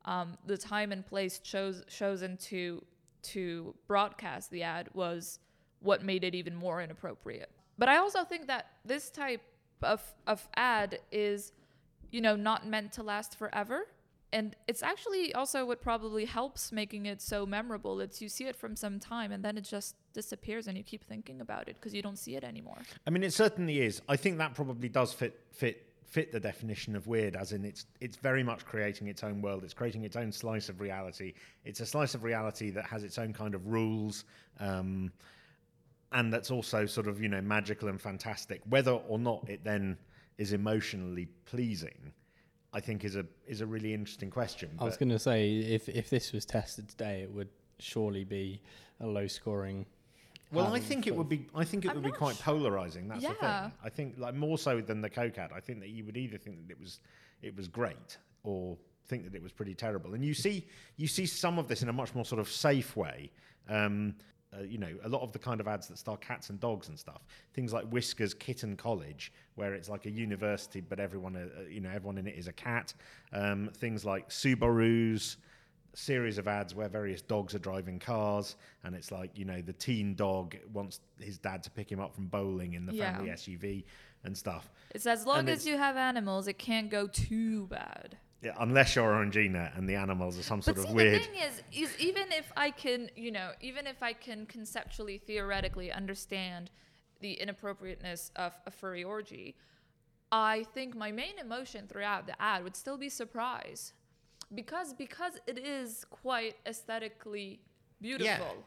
um, 0.05 0.37
the 0.45 0.57
time 0.57 0.91
and 0.91 1.05
place 1.05 1.39
chose 1.39 1.83
chosen 1.87 2.37
to 2.37 2.83
to 3.23 3.73
broadcast 3.87 4.51
the 4.51 4.63
ad 4.63 4.89
was 4.93 5.39
what 5.79 6.03
made 6.03 6.23
it 6.23 6.35
even 6.35 6.55
more 6.55 6.81
inappropriate. 6.81 7.49
But 7.77 7.89
I 7.89 7.97
also 7.97 8.23
think 8.23 8.47
that 8.47 8.67
this 8.85 9.09
type 9.09 9.41
of 9.81 10.01
of 10.27 10.47
ad 10.55 10.99
is, 11.11 11.53
you 12.11 12.21
know, 12.21 12.35
not 12.35 12.67
meant 12.67 12.91
to 12.93 13.03
last 13.03 13.37
forever. 13.37 13.87
And 14.33 14.55
it's 14.67 14.81
actually 14.81 15.33
also 15.35 15.63
what 15.65 15.79
probably 15.79 16.25
helps 16.25 16.71
making 16.71 17.05
it 17.05 17.21
so 17.21 17.45
memorable. 17.45 18.01
It's 18.01 18.19
you 18.19 18.27
see 18.27 18.45
it 18.45 18.55
from 18.55 18.75
some 18.75 18.99
time 18.99 19.31
and 19.31 19.45
then 19.45 19.57
it 19.57 19.61
just 19.61 19.95
disappears 20.11 20.67
and 20.67 20.75
you 20.75 20.83
keep 20.83 21.03
thinking 21.03 21.39
about 21.39 21.69
it 21.69 21.75
because 21.75 21.93
you 21.93 22.01
don't 22.01 22.17
see 22.17 22.35
it 22.35 22.43
anymore. 22.43 22.79
I 23.05 23.11
mean, 23.11 23.23
it 23.23 23.31
certainly 23.31 23.81
is. 23.81 24.01
I 24.09 24.15
think 24.15 24.39
that 24.39 24.55
probably 24.55 24.89
does 24.89 25.13
fit 25.13 25.39
fit 25.51 25.87
fit 26.03 26.31
the 26.31 26.39
definition 26.39 26.95
of 26.95 27.05
weird, 27.05 27.35
as 27.35 27.53
in 27.53 27.63
it's 27.63 27.85
it's 28.01 28.17
very 28.17 28.43
much 28.43 28.65
creating 28.65 29.07
its 29.07 29.23
own 29.23 29.39
world. 29.39 29.63
It's 29.63 29.73
creating 29.73 30.03
its 30.03 30.15
own 30.15 30.31
slice 30.31 30.67
of 30.67 30.81
reality. 30.81 31.33
It's 31.63 31.79
a 31.79 31.85
slice 31.85 32.15
of 32.15 32.23
reality 32.23 32.71
that 32.71 32.85
has 32.85 33.03
its 33.03 33.19
own 33.19 33.33
kind 33.33 33.53
of 33.53 33.67
rules. 33.67 34.25
Um, 34.59 35.11
and 36.11 36.31
that's 36.33 36.51
also 36.51 36.87
sort 36.87 37.07
of 37.07 37.21
you 37.21 37.29
know 37.29 37.41
magical 37.41 37.87
and 37.87 38.01
fantastic. 38.01 38.61
Whether 38.67 38.93
or 38.93 39.19
not 39.19 39.47
it 39.47 39.63
then 39.63 39.97
is 40.39 40.53
emotionally 40.53 41.27
pleasing, 41.45 42.13
I 42.73 42.79
think 42.79 43.03
is 43.03 43.15
a 43.15 43.25
is 43.47 43.61
a 43.61 43.65
really 43.65 43.93
interesting 43.93 44.29
question. 44.29 44.71
I 44.79 44.85
was 44.85 44.97
going 44.97 45.09
to 45.09 45.19
say 45.19 45.57
if 45.59 45.87
if 45.87 46.09
this 46.09 46.31
was 46.33 46.45
tested 46.45 46.89
today, 46.89 47.21
it 47.21 47.31
would 47.31 47.49
surely 47.79 48.23
be 48.23 48.61
a 48.99 49.07
low 49.07 49.27
scoring. 49.27 49.85
Well, 50.51 50.67
I 50.67 50.77
um, 50.77 50.81
think 50.81 51.07
it 51.07 51.15
would 51.15 51.29
be. 51.29 51.47
I 51.55 51.63
think 51.63 51.85
it 51.85 51.89
I'm 51.89 51.95
would 51.95 52.03
be 52.03 52.11
quite 52.11 52.35
sh- 52.35 52.41
polarizing. 52.41 53.07
That's 53.07 53.23
the 53.23 53.33
thing. 53.33 53.71
I 53.83 53.89
think 53.89 54.15
like 54.17 54.35
more 54.35 54.57
so 54.57 54.81
than 54.81 55.01
the 55.01 55.09
Coke 55.09 55.37
ad. 55.37 55.51
I 55.55 55.59
think 55.59 55.79
that 55.81 55.89
you 55.89 56.03
would 56.05 56.17
either 56.17 56.37
think 56.37 56.67
that 56.67 56.71
it 56.71 56.79
was 56.79 56.99
it 57.41 57.55
was 57.55 57.67
great 57.67 58.17
or 58.43 58.77
think 59.07 59.23
that 59.25 59.35
it 59.35 59.41
was 59.41 59.51
pretty 59.51 59.75
terrible. 59.75 60.13
And 60.13 60.23
you 60.23 60.33
see 60.33 60.67
you 60.97 61.07
see 61.07 61.25
some 61.25 61.59
of 61.59 61.67
this 61.67 61.83
in 61.83 61.89
a 61.89 61.93
much 61.93 62.15
more 62.15 62.25
sort 62.25 62.39
of 62.39 62.49
safe 62.49 62.95
way. 62.95 63.31
Um, 63.69 64.15
uh, 64.57 64.63
you 64.63 64.77
know, 64.77 64.89
a 65.03 65.09
lot 65.09 65.21
of 65.21 65.31
the 65.31 65.39
kind 65.39 65.59
of 65.59 65.67
ads 65.67 65.87
that 65.87 65.97
star 65.97 66.17
cats 66.17 66.49
and 66.49 66.59
dogs 66.59 66.89
and 66.89 66.97
stuff. 66.99 67.21
Things 67.53 67.73
like 67.73 67.89
Whiskas 67.89 68.37
Kitten 68.37 68.75
College, 68.75 69.31
where 69.55 69.73
it's 69.73 69.89
like 69.89 70.05
a 70.05 70.11
university, 70.11 70.81
but 70.81 70.99
everyone, 70.99 71.35
uh, 71.35 71.61
uh, 71.61 71.63
you 71.69 71.79
know, 71.81 71.89
everyone 71.89 72.17
in 72.17 72.27
it 72.27 72.35
is 72.37 72.47
a 72.47 72.53
cat. 72.53 72.93
Um, 73.31 73.69
things 73.75 74.05
like 74.05 74.29
Subaru's 74.29 75.37
series 75.95 76.37
of 76.39 76.47
ads 76.47 76.73
where 76.73 76.89
various 76.89 77.21
dogs 77.21 77.53
are 77.53 77.59
driving 77.59 77.99
cars 77.99 78.55
and 78.83 78.95
it's 78.95 79.11
like 79.11 79.29
you 79.37 79.45
know 79.45 79.61
the 79.61 79.73
teen 79.73 80.15
dog 80.15 80.55
wants 80.73 80.99
his 81.19 81.37
dad 81.37 81.61
to 81.61 81.69
pick 81.69 81.91
him 81.91 81.99
up 81.99 82.15
from 82.15 82.25
bowling 82.25 82.73
in 82.73 82.83
the 82.87 82.95
Yeah. 82.95 83.13
family 83.13 83.29
SUV 83.29 83.83
and 84.23 84.35
stuff 84.35 84.71
It's 84.95 85.05
as 85.05 85.27
long 85.27 85.37
And 85.41 85.49
as 85.49 85.67
you 85.67 85.77
have 85.77 85.95
animals, 85.95 86.47
it 86.47 86.57
can't 86.57 86.89
go 86.89 87.05
too 87.05 87.67
bad. 87.67 88.17
Yeah, 88.43 88.53
unless 88.59 88.95
you're 88.95 89.09
Orangina 89.11 89.75
and 89.77 89.87
the 89.87 89.95
animals 89.95 90.37
are 90.37 90.43
some 90.43 90.61
sort 90.61 90.75
But 90.77 90.83
of 90.83 90.89
see, 90.89 90.95
weird 90.95 91.21
the 91.21 91.25
thing 91.25 91.39
is, 91.41 91.63
is 91.71 91.99
even 91.99 92.31
if 92.31 92.51
I 92.57 92.71
can, 92.71 93.09
you 93.15 93.31
know, 93.31 93.51
even 93.61 93.87
if 93.87 94.03
I 94.03 94.13
can 94.13 94.45
conceptually, 94.45 95.17
theoretically 95.17 95.91
understand 95.91 96.69
the 97.21 97.33
inappropriateness 97.33 98.31
of 98.35 98.53
a 98.65 98.71
furry 98.71 99.03
orgy, 99.03 99.55
I 100.31 100.65
think 100.73 100.95
my 100.95 101.11
main 101.11 101.39
emotion 101.39 101.87
throughout 101.87 102.27
the 102.27 102.39
ad 102.41 102.63
would 102.63 102.75
still 102.75 102.97
be 102.97 103.09
surprise, 103.09 103.93
because 104.53 104.93
because 104.93 105.39
it 105.47 105.57
is 105.57 106.05
quite 106.09 106.55
aesthetically 106.65 107.61
beautiful. 108.01 108.27
Yeah. 108.27 108.63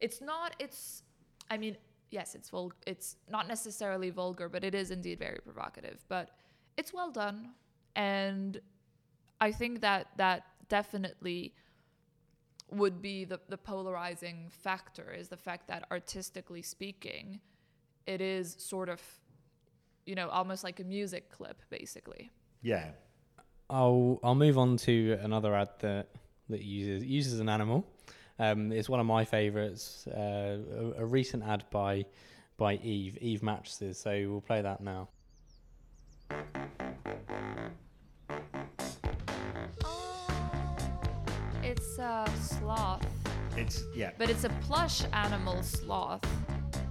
It's 0.00 0.20
not. 0.20 0.54
It's. 0.58 1.02
I 1.50 1.56
mean, 1.58 1.76
yes, 2.10 2.34
it's 2.34 2.50
vul- 2.50 2.72
It's 2.86 3.16
not 3.30 3.48
necessarily 3.48 4.10
vulgar, 4.10 4.48
but 4.48 4.64
it 4.64 4.74
is 4.74 4.90
indeed 4.90 5.18
very 5.18 5.38
provocative. 5.42 6.04
But 6.08 6.30
it's 6.76 6.92
well 6.92 7.10
done, 7.10 7.50
and 7.96 8.60
I 9.42 9.50
think 9.52 9.80
that 9.80 10.06
that 10.16 10.44
definitely 10.68 11.54
would 12.70 13.02
be 13.02 13.24
the, 13.24 13.40
the 13.48 13.58
polarizing 13.58 14.48
factor 14.50 15.12
is 15.12 15.28
the 15.28 15.36
fact 15.36 15.68
that 15.68 15.84
artistically 15.90 16.62
speaking, 16.62 17.40
it 18.06 18.20
is 18.20 18.56
sort 18.58 18.88
of, 18.88 19.00
you 20.06 20.14
know, 20.14 20.28
almost 20.28 20.62
like 20.64 20.78
a 20.80 20.84
music 20.84 21.24
clip, 21.30 21.58
basically. 21.70 22.30
yeah 22.62 22.90
I'll 23.68 24.20
I'll 24.22 24.34
move 24.46 24.58
on 24.58 24.76
to 24.88 25.18
another 25.22 25.54
ad 25.54 25.70
that 25.80 26.06
that 26.50 26.62
uses 26.62 27.04
uses 27.04 27.40
an 27.40 27.48
animal. 27.48 27.86
Um, 28.38 28.70
it's 28.70 28.88
one 28.88 29.00
of 29.00 29.06
my 29.06 29.24
favourites. 29.24 30.06
Uh, 30.06 30.58
a, 30.98 31.02
a 31.02 31.06
recent 31.06 31.42
ad 31.42 31.64
by 31.70 32.04
by 32.58 32.74
Eve 32.74 33.16
Eve 33.20 33.42
mattresses. 33.42 33.98
So 33.98 34.10
we'll 34.28 34.46
play 34.50 34.60
that 34.62 34.80
now. 34.82 35.08
It's 41.92 41.98
a 41.98 42.24
sloth, 42.40 43.06
it's 43.54 43.84
yeah 43.94 44.12
but 44.16 44.30
it's 44.30 44.44
a 44.44 44.48
plush 44.62 45.02
animal 45.12 45.62
sloth 45.62 46.24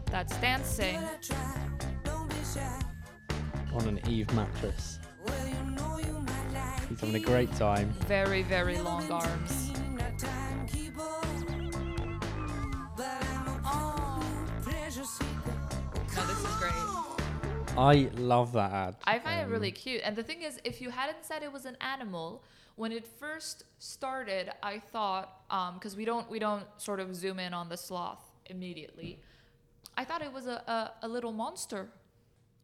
that's 0.05 0.37
dancing. 0.37 0.99
on 3.73 3.87
an 3.87 3.99
Eve 4.07 4.31
mattress. 4.35 4.99
He's 6.87 6.99
having 6.99 7.15
a 7.15 7.19
great 7.19 7.51
time. 7.55 7.89
Very, 8.05 8.43
very 8.43 8.77
long 8.79 9.11
arms. 9.11 9.71
No, 16.15 16.27
this 16.27 16.37
is 16.37 16.55
great. 16.59 16.73
I 17.75 18.07
love 18.17 18.53
that 18.53 18.71
ad. 18.71 18.95
I 19.05 19.17
find 19.17 19.39
it 19.39 19.45
Um, 19.45 19.49
really 19.51 19.71
cute. 19.71 20.01
And 20.03 20.15
the 20.15 20.21
thing 20.21 20.43
is, 20.43 20.59
if 20.63 20.79
you 20.79 20.91
hadn't 20.91 21.25
said 21.25 21.41
it 21.41 21.51
was 21.51 21.65
an 21.65 21.77
animal, 21.81 22.43
when 22.81 22.91
it 22.91 23.05
first 23.05 23.65
started, 23.77 24.49
I 24.63 24.79
thought 24.79 25.43
because 25.75 25.95
we 25.95 26.03
don't 26.03 26.27
we 26.31 26.39
don't 26.39 26.65
sort 26.77 26.99
of 26.99 27.15
zoom 27.15 27.37
in 27.37 27.53
on 27.53 27.69
the 27.69 27.77
sloth 27.77 28.23
immediately. 28.47 29.19
I 29.95 30.03
thought 30.03 30.23
it 30.23 30.33
was 30.33 30.47
a, 30.47 30.57
a, 30.77 30.91
a 31.03 31.07
little 31.07 31.31
monster. 31.31 31.89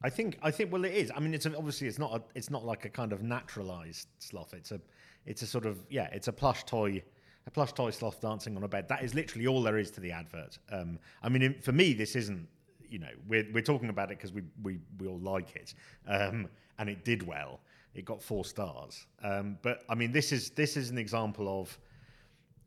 I 0.04 0.10
think 0.10 0.40
I 0.42 0.50
think 0.50 0.72
well 0.72 0.86
it 0.86 0.94
is. 0.94 1.12
I 1.16 1.20
mean 1.20 1.36
it's 1.36 1.46
obviously 1.46 1.88
it's 1.88 2.00
not 2.00 2.16
a, 2.16 2.24
it's 2.34 2.50
not 2.50 2.66
like 2.66 2.84
a 2.84 2.90
kind 2.90 3.14
of 3.14 3.22
naturalized 3.22 4.08
sloth. 4.18 4.56
It's 4.56 4.72
a 4.72 4.82
it's 5.28 5.44
a 5.44 5.46
sort 5.46 5.68
of 5.68 5.78
yeah 5.88 6.08
it's 6.12 6.28
a 6.28 6.34
plush 6.34 6.64
toy 6.64 7.04
a 7.46 7.52
plush 7.52 7.74
toy 7.74 7.92
sloth 7.92 8.20
dancing 8.20 8.58
on 8.58 8.64
a 8.64 8.68
bed. 8.68 8.90
That 8.90 9.04
is 9.04 9.14
literally 9.14 9.46
all 9.46 9.62
there 9.62 9.78
is 9.78 9.92
to 9.92 10.02
the 10.02 10.14
advert. 10.14 10.58
Um, 10.72 10.98
I 11.22 11.30
mean 11.30 11.62
for 11.62 11.74
me 11.74 11.94
this 11.94 12.16
isn't 12.16 12.48
you 12.90 12.98
know 12.98 13.14
we're 13.28 13.46
we're 13.54 13.70
talking 13.74 13.90
about 13.90 14.10
it 14.10 14.18
because 14.18 14.34
we 14.34 14.42
we 14.64 14.80
we 14.98 15.06
all 15.06 15.20
like 15.20 15.56
it. 15.56 15.76
Um, 16.08 16.48
and 16.80 16.90
it 16.90 17.06
did 17.06 17.22
well 17.22 17.60
it 17.98 18.06
got 18.06 18.22
four 18.22 18.46
stars. 18.46 19.06
Um, 19.24 19.58
but 19.62 19.84
I 19.90 19.96
mean 19.96 20.12
this 20.12 20.32
is 20.32 20.52
this 20.52 20.78
is 20.78 20.90
an 20.90 20.98
example 20.98 21.62
of 21.62 21.78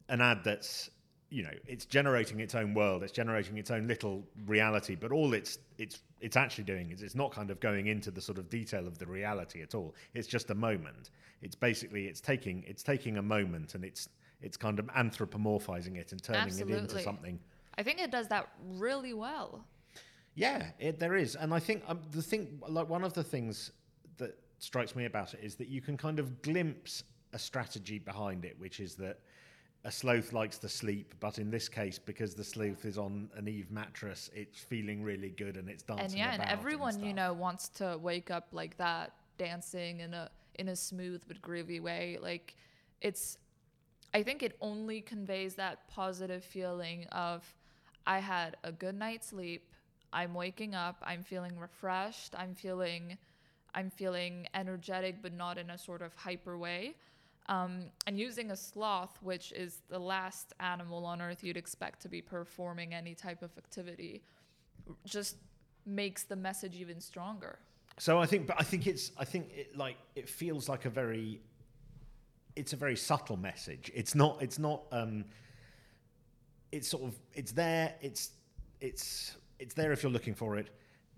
an 0.08 0.20
ad 0.20 0.42
that's 0.44 0.90
you 1.30 1.42
know 1.42 1.52
it's 1.66 1.84
generating 1.84 2.40
its 2.40 2.56
own 2.56 2.74
world 2.74 3.04
it's 3.04 3.12
generating 3.12 3.56
its 3.56 3.70
own 3.70 3.86
little 3.86 4.24
reality 4.46 4.96
but 4.96 5.12
all 5.12 5.32
it's 5.32 5.58
it's 5.78 6.02
it's 6.20 6.36
actually 6.36 6.64
doing 6.64 6.90
is 6.90 7.02
it's 7.02 7.14
not 7.14 7.32
kind 7.32 7.50
of 7.50 7.60
going 7.60 7.86
into 7.86 8.10
the 8.10 8.20
sort 8.20 8.38
of 8.38 8.48
detail 8.50 8.86
of 8.86 8.98
the 8.98 9.06
reality 9.06 9.62
at 9.62 9.74
all. 9.74 9.94
It's 10.14 10.28
just 10.28 10.50
a 10.50 10.54
moment. 10.54 11.10
It's 11.42 11.54
basically 11.54 12.06
it's 12.06 12.20
taking 12.20 12.64
it's 12.66 12.82
taking 12.82 13.16
a 13.16 13.22
moment 13.22 13.74
and 13.74 13.84
it's 13.84 14.08
it's 14.42 14.56
kind 14.56 14.78
of 14.78 14.86
anthropomorphizing 14.86 15.96
it 15.96 16.12
and 16.12 16.22
turning 16.22 16.58
it 16.58 16.68
into 16.68 17.00
something. 17.00 17.38
I 17.76 17.82
think 17.82 18.00
it 18.00 18.10
does 18.10 18.28
that 18.28 18.48
really 18.68 19.14
well. 19.14 19.64
yeah, 20.34 20.70
it, 20.78 20.98
there 20.98 21.16
is, 21.16 21.36
and 21.36 21.52
I 21.52 21.60
think 21.60 21.82
um, 21.88 22.00
the 22.10 22.22
thing, 22.22 22.60
like 22.68 22.88
one 22.88 23.04
of 23.04 23.12
the 23.14 23.24
things 23.24 23.72
that 24.18 24.38
strikes 24.60 24.94
me 24.94 25.06
about 25.06 25.34
it 25.34 25.40
is 25.42 25.56
that 25.56 25.68
you 25.68 25.80
can 25.80 25.96
kind 25.96 26.18
of 26.18 26.40
glimpse 26.42 27.02
a 27.32 27.38
strategy 27.38 27.98
behind 27.98 28.44
it, 28.44 28.54
which 28.58 28.80
is 28.80 28.94
that 28.96 29.18
a 29.84 29.90
sloth 29.90 30.32
likes 30.32 30.58
to 30.58 30.68
sleep, 30.68 31.14
but 31.20 31.38
in 31.38 31.50
this 31.50 31.68
case, 31.68 31.98
because 31.98 32.34
the 32.34 32.44
sloth 32.44 32.84
is 32.84 32.98
on 32.98 33.30
an 33.34 33.48
Eve 33.48 33.70
mattress, 33.70 34.30
it's 34.34 34.60
feeling 34.60 35.02
really 35.02 35.30
good 35.30 35.56
and 35.56 35.68
it's 35.68 35.82
dancing. 35.82 36.04
and 36.04 36.14
yeah, 36.14 36.32
and 36.34 36.42
everyone 36.42 37.02
you 37.02 37.14
know 37.14 37.32
wants 37.32 37.68
to 37.70 37.98
wake 38.02 38.30
up 38.30 38.48
like 38.52 38.76
that, 38.76 39.12
dancing 39.38 40.00
in 40.00 40.12
a 40.12 40.30
in 40.56 40.68
a 40.68 40.76
smooth 40.76 41.22
but 41.26 41.40
groovy 41.40 41.80
way. 41.80 42.18
Like 42.20 42.54
it's, 43.00 43.38
I 44.12 44.22
think 44.22 44.42
it 44.42 44.56
only 44.60 45.00
conveys 45.00 45.54
that 45.54 45.88
positive 45.88 46.44
feeling 46.44 47.06
of, 47.12 47.42
I 48.06 48.18
had 48.18 48.56
a 48.62 48.72
good 48.72 48.94
night's 48.94 49.28
sleep. 49.28 49.72
I'm 50.12 50.34
waking 50.34 50.74
up. 50.74 50.96
I'm 51.02 51.22
feeling 51.22 51.58
refreshed. 51.58 52.34
I'm 52.36 52.54
feeling, 52.54 53.16
I'm 53.74 53.90
feeling 53.90 54.46
energetic, 54.54 55.22
but 55.22 55.32
not 55.32 55.58
in 55.58 55.70
a 55.70 55.78
sort 55.78 56.02
of 56.02 56.14
hyper 56.14 56.58
way. 56.58 56.94
Um, 57.48 57.86
and 58.06 58.18
using 58.18 58.50
a 58.50 58.56
sloth, 58.56 59.18
which 59.22 59.52
is 59.52 59.82
the 59.88 59.98
last 59.98 60.52
animal 60.60 61.04
on 61.04 61.20
earth 61.20 61.42
you'd 61.42 61.56
expect 61.56 62.00
to 62.02 62.08
be 62.08 62.22
performing 62.22 62.94
any 62.94 63.14
type 63.14 63.42
of 63.42 63.50
activity, 63.58 64.22
just 65.04 65.36
makes 65.86 66.22
the 66.24 66.36
message 66.36 66.76
even 66.76 67.00
stronger. 67.00 67.58
So 67.98 68.18
I 68.18 68.26
think, 68.26 68.46
but 68.46 68.56
I 68.58 68.62
think 68.62 68.86
it's, 68.86 69.10
I 69.18 69.24
think 69.24 69.50
it 69.52 69.76
like 69.76 69.96
it 70.14 70.28
feels 70.28 70.68
like 70.68 70.84
a 70.84 70.90
very, 70.90 71.40
it's 72.56 72.72
a 72.72 72.76
very 72.76 72.96
subtle 72.96 73.36
message. 73.36 73.90
It's 73.94 74.14
not, 74.14 74.40
it's 74.40 74.58
not, 74.58 74.84
um, 74.92 75.24
it's 76.72 76.88
sort 76.88 77.02
of, 77.02 77.18
it's 77.34 77.52
there, 77.52 77.94
it's, 78.00 78.30
it's, 78.80 79.36
it's 79.58 79.74
there 79.74 79.92
if 79.92 80.02
you're 80.02 80.12
looking 80.12 80.34
for 80.34 80.56
it, 80.56 80.68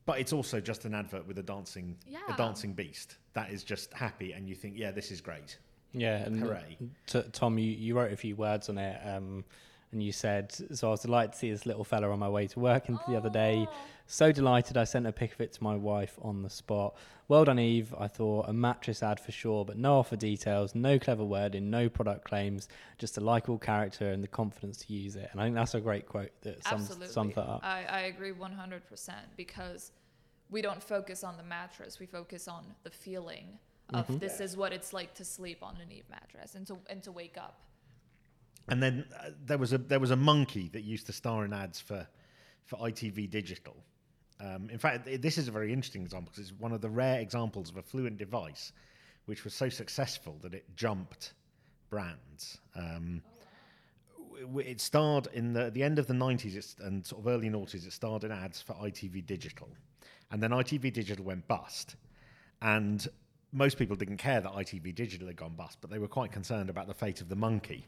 but 0.05 0.19
it's 0.19 0.33
also 0.33 0.61
just 0.61 0.85
an 0.85 0.95
advert 0.95 1.27
with 1.27 1.39
a 1.39 1.43
dancing, 1.43 1.97
Yeah. 2.07 2.21
a 2.29 2.37
dancing 2.37 2.73
beast 2.73 3.17
that 3.35 3.51
is 3.51 3.65
just 3.65 3.93
happy, 3.93 4.33
and 4.33 4.49
you 4.49 4.55
think, 4.55 4.77
yeah, 4.77 4.91
this 4.91 5.11
is 5.11 5.21
great. 5.21 5.59
Yeah, 5.93 6.17
and 6.17 6.37
Hooray. 6.41 6.79
T- 7.07 7.23
Tom, 7.33 7.59
you, 7.59 7.71
you 7.71 7.95
wrote 7.97 8.13
a 8.13 8.17
few 8.17 8.35
words 8.35 8.69
on 8.69 8.79
it, 8.79 8.99
um, 9.07 9.45
and 9.93 10.03
you 10.03 10.13
said, 10.13 10.53
so 10.77 10.89
I 10.89 10.91
was 10.93 11.01
delighted 11.01 11.33
to 11.33 11.39
see 11.39 11.51
this 11.51 11.67
little 11.67 11.85
fella 11.85 12.11
on 12.11 12.19
my 12.19 12.29
way 12.29 12.47
to 12.49 12.61
work 12.61 12.89
into 12.89 13.03
the 13.07 13.17
other 13.17 13.31
day. 13.31 13.69
So 14.07 14.33
delighted, 14.33 14.77
I 14.77 14.85
sent 14.85 15.07
a 15.07 15.13
pic 15.13 15.33
of 15.35 15.41
it 15.41 15.53
to 15.55 15.63
my 15.63 15.77
wife 15.77 16.19
on 16.21 16.43
the 16.43 16.51
spot. 16.51 16.97
Well 17.29 17.45
done, 17.45 17.59
Eve. 17.59 17.95
I 17.99 18.09
thought 18.09 18.49
a 18.49 18.53
mattress 18.53 19.03
ad 19.03 19.21
for 19.21 19.33
sure, 19.33 19.65
but 19.65 19.77
no 19.79 19.99
offer 19.99 20.17
details, 20.17 20.75
no 20.75 20.99
clever 20.99 21.25
wording, 21.25 21.71
no 21.71 21.89
product 21.89 22.25
claims, 22.25 22.69
just 22.99 23.17
a 23.17 23.21
likable 23.21 23.59
character 23.59 24.11
and 24.11 24.23
the 24.23 24.29
confidence 24.29 24.79
to 24.79 24.93
use 24.93 25.17
it. 25.17 25.29
And 25.33 25.41
I 25.41 25.45
think 25.45 25.55
that's 25.57 25.75
a 25.75 25.81
great 25.81 26.07
quote 26.07 26.31
that 26.43 26.63
sums, 26.65 26.83
Absolutely. 26.83 27.09
sums 27.09 27.35
that 27.37 27.49
up. 27.49 27.61
I, 27.63 27.85
I 27.85 28.01
agree 28.01 28.33
100% 28.33 28.81
because 29.37 29.93
we 30.51 30.61
don't 30.63 30.83
focus 30.83 31.23
on 31.25 31.37
the 31.37 31.43
mattress. 31.43 31.99
We 31.99 32.07
focus 32.07 32.49
on 32.49 32.65
the 32.83 32.91
feeling 32.91 33.59
of 33.95 34.07
Mm-hmm. 34.07 34.19
this 34.19 34.41
is 34.41 34.57
what 34.57 34.73
it's 34.73 34.93
like 34.95 35.13
to 35.15 35.25
sleep 35.25 35.59
on 35.63 35.77
an 35.83 35.93
Eve 35.93 36.09
mattress 36.11 36.55
and 36.55 36.67
to, 36.67 36.79
and 36.89 37.03
to 37.03 37.13
wake 37.13 37.37
up. 37.37 37.61
And 38.69 38.83
then 38.83 39.05
uh, 39.19 39.31
there 39.45 39.59
was 39.59 39.73
a 39.73 39.79
there 39.79 40.01
was 40.01 40.11
a 40.11 40.17
monkey 40.17 40.69
that 40.73 40.83
used 40.83 41.07
to 41.07 41.13
star 41.13 41.45
in 41.45 41.53
ads 41.53 41.81
for 41.81 42.07
for 42.65 42.77
ITV 42.77 43.31
Digital. 43.31 43.77
Um, 44.41 44.71
in 44.71 44.79
fact, 44.79 45.09
this 45.21 45.39
is 45.39 45.49
a 45.49 45.53
very 45.53 45.73
interesting 45.73 46.03
example 46.03 46.33
because 46.33 46.51
it's 46.51 46.61
one 46.61 46.73
of 46.73 46.81
the 46.81 46.91
rare 46.91 47.21
examples 47.21 47.71
of 47.71 47.77
a 47.77 47.83
fluent 47.83 48.19
device 48.19 48.73
which 49.27 49.45
was 49.45 49.55
so 49.55 49.69
successful 49.69 50.37
that 50.43 50.55
it 50.55 50.65
jumped 50.77 51.35
brands. 51.91 52.59
Um, 52.75 53.23
it 54.57 54.81
starred 54.81 55.29
in 55.33 55.53
the 55.53 55.71
the 55.71 55.83
end 55.83 55.99
of 55.99 56.07
the 56.07 56.15
90s 56.15 56.81
and 56.81 57.07
sort 57.07 57.21
of 57.21 57.29
early 57.29 57.49
noughties. 57.49 57.87
It 57.87 57.93
starred 57.93 58.25
in 58.25 58.33
ads 58.33 58.61
for 58.61 58.75
ITV 58.75 59.27
Digital, 59.27 59.69
and 60.31 60.43
then 60.43 60.51
ITV 60.51 60.93
Digital 60.93 61.25
went 61.25 61.47
bust, 61.47 61.97
and 62.61 63.07
most 63.53 63.77
people 63.77 63.95
didn't 63.95 64.17
care 64.17 64.41
that 64.41 64.53
ITV 64.53 64.95
Digital 64.95 65.27
had 65.27 65.37
gone 65.37 65.53
bust, 65.55 65.79
but 65.81 65.91
they 65.91 65.99
were 65.99 66.09
quite 66.09 66.33
concerned 66.33 66.71
about 66.71 66.87
the 66.87 66.95
fate 66.95 67.21
of 67.21 67.29
the 67.29 67.37
monkey. 67.37 67.87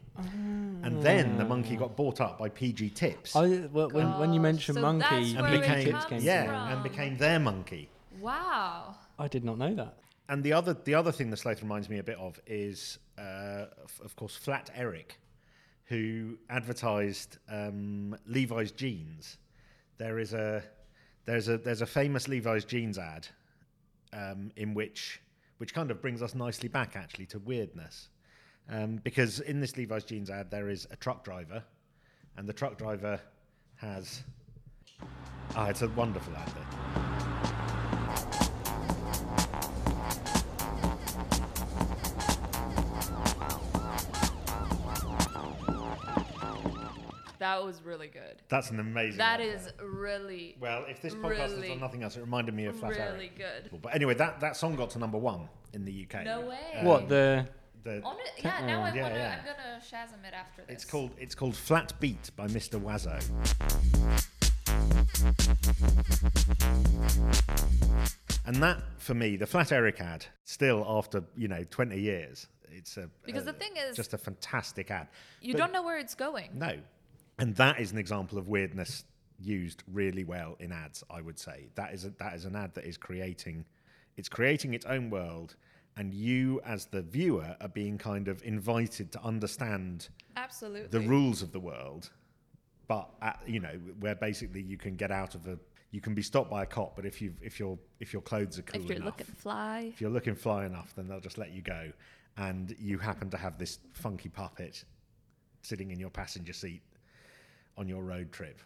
And 0.83 1.03
then 1.03 1.39
the 1.39 1.45
monkey 1.45 1.77
got 1.77 1.97
bought 1.97 2.21
up 2.21 2.39
by 2.39 2.51
PG 2.51 2.91
Tips 2.91 3.35
I, 3.35 3.69
well, 3.73 3.89
when, 3.89 4.19
when 4.19 4.33
you 4.35 4.41
Gosh, 4.41 4.43
mentioned 4.43 4.77
so 4.77 4.83
monkey, 4.83 5.35
and 5.35 5.41
where 5.41 5.51
PG 5.51 5.57
it 5.57 5.61
became 5.61 5.85
Tips 5.93 6.05
came 6.05 6.21
yeah, 6.23 6.45
from. 6.45 6.73
and 6.73 6.83
became 6.83 7.17
their 7.17 7.41
monkey. 7.41 7.89
Wow. 8.21 8.97
I 9.19 9.27
did 9.27 9.45
not 9.45 9.57
know 9.59 9.75
that. 9.75 9.97
And 10.29 10.43
the 10.43 10.53
other 10.53 10.75
the 10.75 10.95
other 10.95 11.13
thing 11.13 11.31
that 11.31 11.39
Sloth 11.39 11.63
reminds 11.63 11.89
me 11.89 11.99
a 11.99 12.03
bit 12.03 12.19
of 12.19 12.41
is, 12.47 12.99
uh, 13.19 13.67
of, 13.83 14.01
of 14.05 14.17
course, 14.17 14.37
Flat 14.37 14.71
Eric, 14.75 15.19
who 15.85 16.39
advertised 16.49 17.39
um, 17.51 18.17
Levi's 18.27 18.73
jeans. 18.73 19.39
There 19.99 20.19
is 20.19 20.33
a 20.33 20.63
there's 21.27 21.49
a 21.49 21.59
there's 21.59 21.83
a 21.83 21.87
famous 21.87 22.27
Levi's 22.29 22.65
jeans 22.65 22.99
ad 22.99 23.29
um, 24.15 24.51
in 24.57 24.73
which 24.73 25.21
which 25.59 25.75
kind 25.75 25.91
of 25.91 26.01
brings 26.01 26.23
us 26.23 26.35
nicely 26.35 26.69
back 26.69 26.97
actually 26.97 27.27
to 27.27 27.39
weirdness, 27.39 28.09
um, 28.69 28.97
because 29.05 29.41
in 29.41 29.61
this 29.61 29.77
Levi's 29.77 30.05
jeans 30.05 30.31
ad 30.31 30.51
there 30.51 30.69
is 30.69 30.87
a 30.91 30.97
truck 30.97 31.25
driver, 31.25 31.63
and 32.37 32.49
the 32.49 32.53
truck 32.53 32.79
driver 32.79 33.21
has. 33.77 34.23
Ah, 35.57 35.69
it's 35.69 35.83
a 35.83 35.89
wonderful 35.89 36.35
ad. 36.37 36.49
There. 36.49 36.94
That 47.45 47.63
was 47.63 47.83
really 47.83 48.07
good. 48.07 48.41
That's 48.49 48.71
an 48.71 48.81
amazing. 48.81 49.19
That 49.19 49.39
advert. 49.39 49.55
is 49.55 49.73
really, 49.83 50.57
Well, 50.59 50.87
if 50.89 51.03
this 51.03 51.15
podcast 51.15 51.49
is 51.49 51.53
Really- 51.57 51.73
on 51.73 51.81
nothing 51.81 52.03
else, 52.03 52.17
it 52.17 52.21
reminded 52.23 52.55
me 52.55 52.65
of 52.65 52.75
Flat 52.79 52.97
Eric. 52.97 53.13
really 53.13 53.33
Eric. 53.39 53.71
good. 53.71 53.83
But 53.83 53.95
anyway, 53.95 54.15
that, 54.15 54.41
that 54.41 54.57
song 54.57 54.77
got 54.77 54.89
to 54.91 54.99
number 54.99 55.19
one 55.19 55.51
in 55.75 55.85
the 55.85 55.93
UK. 56.11 56.25
No 56.25 56.41
way. 56.41 56.59
Uh, 56.75 56.85
what 56.87 57.07
the? 57.11 57.47
The, 57.83 58.01
On 58.03 58.17
it, 58.19 58.31
yeah, 58.43 58.65
now 58.67 58.83
I 58.83 58.95
Yeah, 58.95 59.03
wanna, 59.03 59.15
yeah. 59.17 59.39
I'm 59.41 59.45
gonna 59.45 59.81
Shazam 59.83 60.27
it 60.27 60.33
after 60.33 60.63
this. 60.63 60.73
it's 60.75 60.85
called 60.87 61.11
it's 61.19 61.35
called 61.35 61.55
Flat 61.55 61.93
Beat 62.01 62.31
by 62.35 62.47
Mr. 62.47 62.81
Oizo. 62.81 63.21
And 68.47 68.57
that, 68.63 68.83
for 68.99 69.15
me, 69.15 69.37
the 69.37 69.47
Flat 69.47 69.73
Eric 69.73 70.01
ad, 70.01 70.27
still 70.45 70.85
after 70.89 71.25
you 71.37 71.49
know 71.49 71.65
twenty 71.71 72.01
years, 72.01 72.47
it's 72.71 72.97
a 72.97 73.09
Because 73.25 73.43
uh, 73.43 73.53
the 73.53 73.59
thing 73.59 73.73
is- 73.77 73.97
just 73.97 74.15
a 74.15 74.19
fantastic 74.19 74.91
ad. 74.91 75.09
You 75.41 75.53
But- 75.55 75.59
don't 75.59 75.73
know 75.73 75.83
where 75.83 75.99
it's 75.99 76.15
going. 76.15 76.51
No. 76.55 76.79
And 77.39 77.55
that 77.57 77.81
is 77.81 77.93
an 77.93 77.99
example 77.99 78.39
of 78.39 78.49
weirdness 78.49 79.05
used 79.41 79.83
really 79.93 80.25
well 80.25 80.57
in 80.61 80.73
ads, 80.73 81.03
I 81.11 81.21
would 81.21 81.39
say. 81.39 81.69
That 81.75 81.93
is 81.93 82.05
a, 82.05 82.11
that 82.19 82.35
is 82.35 82.45
an 82.45 82.57
ad 82.57 82.75
that 82.75 82.85
is 82.85 82.97
creating 82.97 83.65
it's 84.17 84.29
creating 84.29 84.75
its 84.75 84.87
own 84.87 85.11
world 85.11 85.57
and 85.97 86.15
you 86.15 86.61
as 86.65 86.87
the 86.87 87.03
viewer 87.03 87.57
are 87.61 87.69
being 87.69 87.99
kind 87.99 88.29
of 88.29 88.43
invited 88.45 89.11
to 89.13 89.23
understand 89.23 90.09
Absolutely. 90.37 90.87
the 90.89 91.01
rules 91.01 91.43
of 91.43 91.51
the 91.51 91.59
world 91.59 92.11
but 92.87 93.11
at, 93.23 93.41
you 93.47 93.59
know 93.61 93.77
where 93.99 94.15
basically 94.15 94.63
you 94.63 94.77
can 94.77 94.95
get 94.95 95.11
out 95.11 95.35
of 95.35 95.47
a 95.49 95.59
you 95.91 96.01
can 96.01 96.15
be 96.15 96.23
stopped 96.23 96.51
by 96.51 96.63
a 96.63 96.67
cop 96.67 96.97
but 96.97 97.07
if 97.07 97.21
you 97.21 97.33
if 97.41 97.59
your 97.59 97.79
if 98.01 98.13
your 98.13 98.23
clothes 98.23 98.59
are 98.59 98.63
cool 98.63 98.83
if 98.83 98.89
you're 98.89 98.97
enough 98.97 99.07
looking 99.07 99.35
fly. 99.35 99.91
if 99.93 100.01
you're 100.01 100.11
looking 100.11 100.35
fly 100.35 100.67
enough, 100.67 100.93
then 100.97 101.07
they'll 101.09 101.21
just 101.21 101.39
let 101.39 101.53
you 101.53 101.63
go. 101.63 101.93
And 102.37 102.75
you 102.81 102.99
happen 102.99 103.31
to 103.31 103.37
have 103.37 103.59
this 103.59 103.79
funky 103.93 104.29
puppet 104.29 104.85
sitting 105.63 105.93
in 105.93 106.01
your 106.01 106.11
passenger 106.11 106.53
seat 106.53 106.83
on 107.77 107.89
your 107.89 108.03
road 108.03 108.33
trip. 108.33 108.59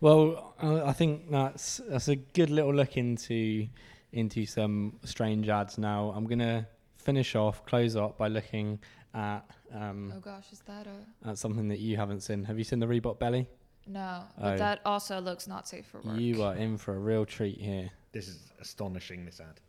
Well, 0.00 0.54
I 0.60 0.92
think 0.92 1.30
that's 1.30 1.80
that's 1.88 2.08
a 2.08 2.16
good 2.16 2.50
little 2.50 2.74
look 2.74 2.96
into 2.96 3.66
into 4.12 4.46
some 4.46 4.98
strange 5.04 5.48
ads. 5.48 5.78
Now 5.78 6.12
I'm 6.14 6.26
gonna 6.26 6.66
finish 6.96 7.34
off, 7.34 7.64
close 7.64 7.96
up 7.96 8.18
by 8.18 8.28
looking 8.28 8.78
at 9.14 9.40
um, 9.74 10.12
Oh 10.14 10.20
gosh, 10.20 10.52
is 10.52 10.60
that 10.66 10.86
a 10.86 11.28
at 11.30 11.38
something 11.38 11.68
that 11.68 11.78
you 11.78 11.96
haven't 11.96 12.20
seen. 12.20 12.44
Have 12.44 12.58
you 12.58 12.64
seen 12.64 12.78
the 12.78 12.86
Reebok 12.86 13.18
belly? 13.18 13.46
no? 13.86 14.24
But 14.38 14.54
Oh. 14.54 14.56
that 14.58 14.80
also 14.84 15.20
looks 15.20 15.46
not 15.46 15.66
safe 15.68 15.86
for 15.86 16.00
work. 16.02 16.18
You 16.18 16.42
are 16.42 16.56
in 16.56 16.76
for 16.76 16.94
a 16.94 16.98
real 16.98 17.24
treat 17.24 17.58
here. 17.60 17.90
This 18.12 18.28
is 18.28 18.50
astonishing, 18.60 19.24
this 19.24 19.40
ad. 19.40 19.60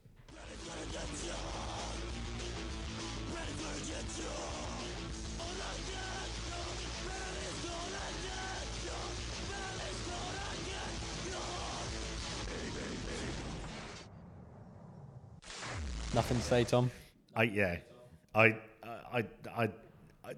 Nothing 16.18 16.38
to 16.38 16.44
say, 16.44 16.64
Tom. 16.64 16.90
I, 17.36 17.44
yeah. 17.44 17.78
I, 18.34 18.58
I, 19.14 19.24
I, 19.56 19.70
I, 20.26 20.34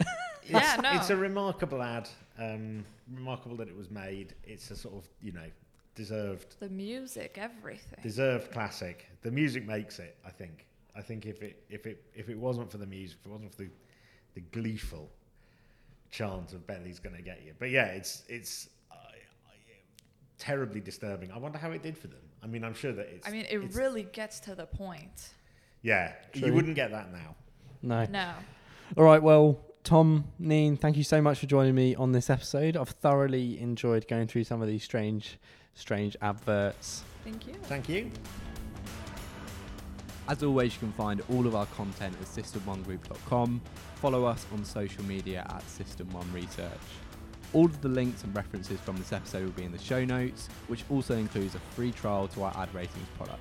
yeah, 0.44 0.76
no. 0.82 0.90
It's 0.94 1.10
a 1.10 1.16
remarkable 1.16 1.80
ad. 1.84 2.08
Um, 2.36 2.84
remarkable 3.14 3.56
that 3.58 3.68
it 3.68 3.76
was 3.76 3.92
made. 3.92 4.34
It's 4.42 4.72
a 4.72 4.76
sort 4.76 4.96
of, 4.96 5.08
you 5.22 5.30
know, 5.30 5.46
deserved 5.94 6.56
the 6.58 6.68
music, 6.68 7.38
everything. 7.40 8.00
deserved 8.02 8.50
classic. 8.50 9.06
The 9.22 9.30
music 9.30 9.64
makes 9.64 10.00
it, 10.00 10.16
I 10.26 10.30
think. 10.30 10.66
I 10.96 11.00
think 11.00 11.26
if 11.26 11.42
it 11.42 11.62
if 11.70 11.86
it 11.86 12.02
if 12.12 12.28
it 12.28 12.36
wasn't 12.36 12.68
for 12.68 12.78
the 12.78 12.86
music, 12.86 13.18
if 13.20 13.26
it 13.26 13.32
wasn't 13.32 13.52
for 13.52 13.62
the 13.62 13.70
the 14.34 14.40
gleeful 14.40 15.08
chant 16.10 16.54
of 16.54 16.66
Belly's 16.66 16.98
going 16.98 17.14
to 17.14 17.22
get 17.22 17.42
you. 17.46 17.52
But 17.56 17.70
yeah, 17.70 17.86
it's 17.86 18.24
it's 18.28 18.68
uh, 18.90 18.96
terribly 20.38 20.80
disturbing. 20.80 21.30
I 21.30 21.38
wonder 21.38 21.58
how 21.58 21.70
it 21.70 21.84
did 21.84 21.96
for 21.96 22.08
them. 22.08 22.18
I 22.42 22.46
mean, 22.46 22.64
I'm 22.64 22.74
sure 22.74 22.92
that 22.92 23.08
it's. 23.14 23.26
I 23.26 23.30
mean, 23.30 23.46
it 23.50 23.74
really 23.74 24.04
gets 24.04 24.40
to 24.40 24.54
the 24.54 24.66
point. 24.66 25.30
Yeah, 25.82 26.12
True. 26.32 26.48
you 26.48 26.54
wouldn't 26.54 26.74
get 26.74 26.90
that 26.90 27.12
now. 27.12 27.34
No. 27.82 28.04
No. 28.06 28.32
All 28.96 29.04
right. 29.04 29.22
Well, 29.22 29.60
Tom, 29.84 30.24
Neen, 30.38 30.76
thank 30.76 30.96
you 30.96 31.04
so 31.04 31.22
much 31.22 31.38
for 31.38 31.46
joining 31.46 31.74
me 31.74 31.94
on 31.94 32.12
this 32.12 32.28
episode. 32.28 32.76
I've 32.76 32.90
thoroughly 32.90 33.58
enjoyed 33.60 34.06
going 34.08 34.26
through 34.26 34.44
some 34.44 34.60
of 34.60 34.68
these 34.68 34.84
strange, 34.84 35.38
strange 35.74 36.16
adverts. 36.20 37.02
Thank 37.24 37.46
you. 37.46 37.54
Thank 37.62 37.88
you. 37.88 38.10
As 40.28 40.42
always, 40.42 40.74
you 40.74 40.80
can 40.80 40.92
find 40.92 41.22
all 41.30 41.46
of 41.46 41.54
our 41.54 41.66
content 41.66 42.14
at 42.20 42.26
system1group.com. 42.26 43.60
Follow 43.96 44.24
us 44.24 44.46
on 44.52 44.64
social 44.64 45.04
media 45.04 45.44
at 45.48 45.64
System1Research. 45.66 46.68
All 47.52 47.64
of 47.64 47.80
the 47.80 47.88
links 47.88 48.22
and 48.22 48.34
references 48.34 48.78
from 48.80 48.96
this 48.96 49.12
episode 49.12 49.44
will 49.44 49.50
be 49.50 49.64
in 49.64 49.72
the 49.72 49.78
show 49.78 50.04
notes, 50.04 50.48
which 50.68 50.84
also 50.88 51.16
includes 51.16 51.56
a 51.56 51.58
free 51.74 51.90
trial 51.90 52.28
to 52.28 52.44
our 52.44 52.56
ad 52.56 52.72
ratings 52.72 53.08
product. 53.16 53.40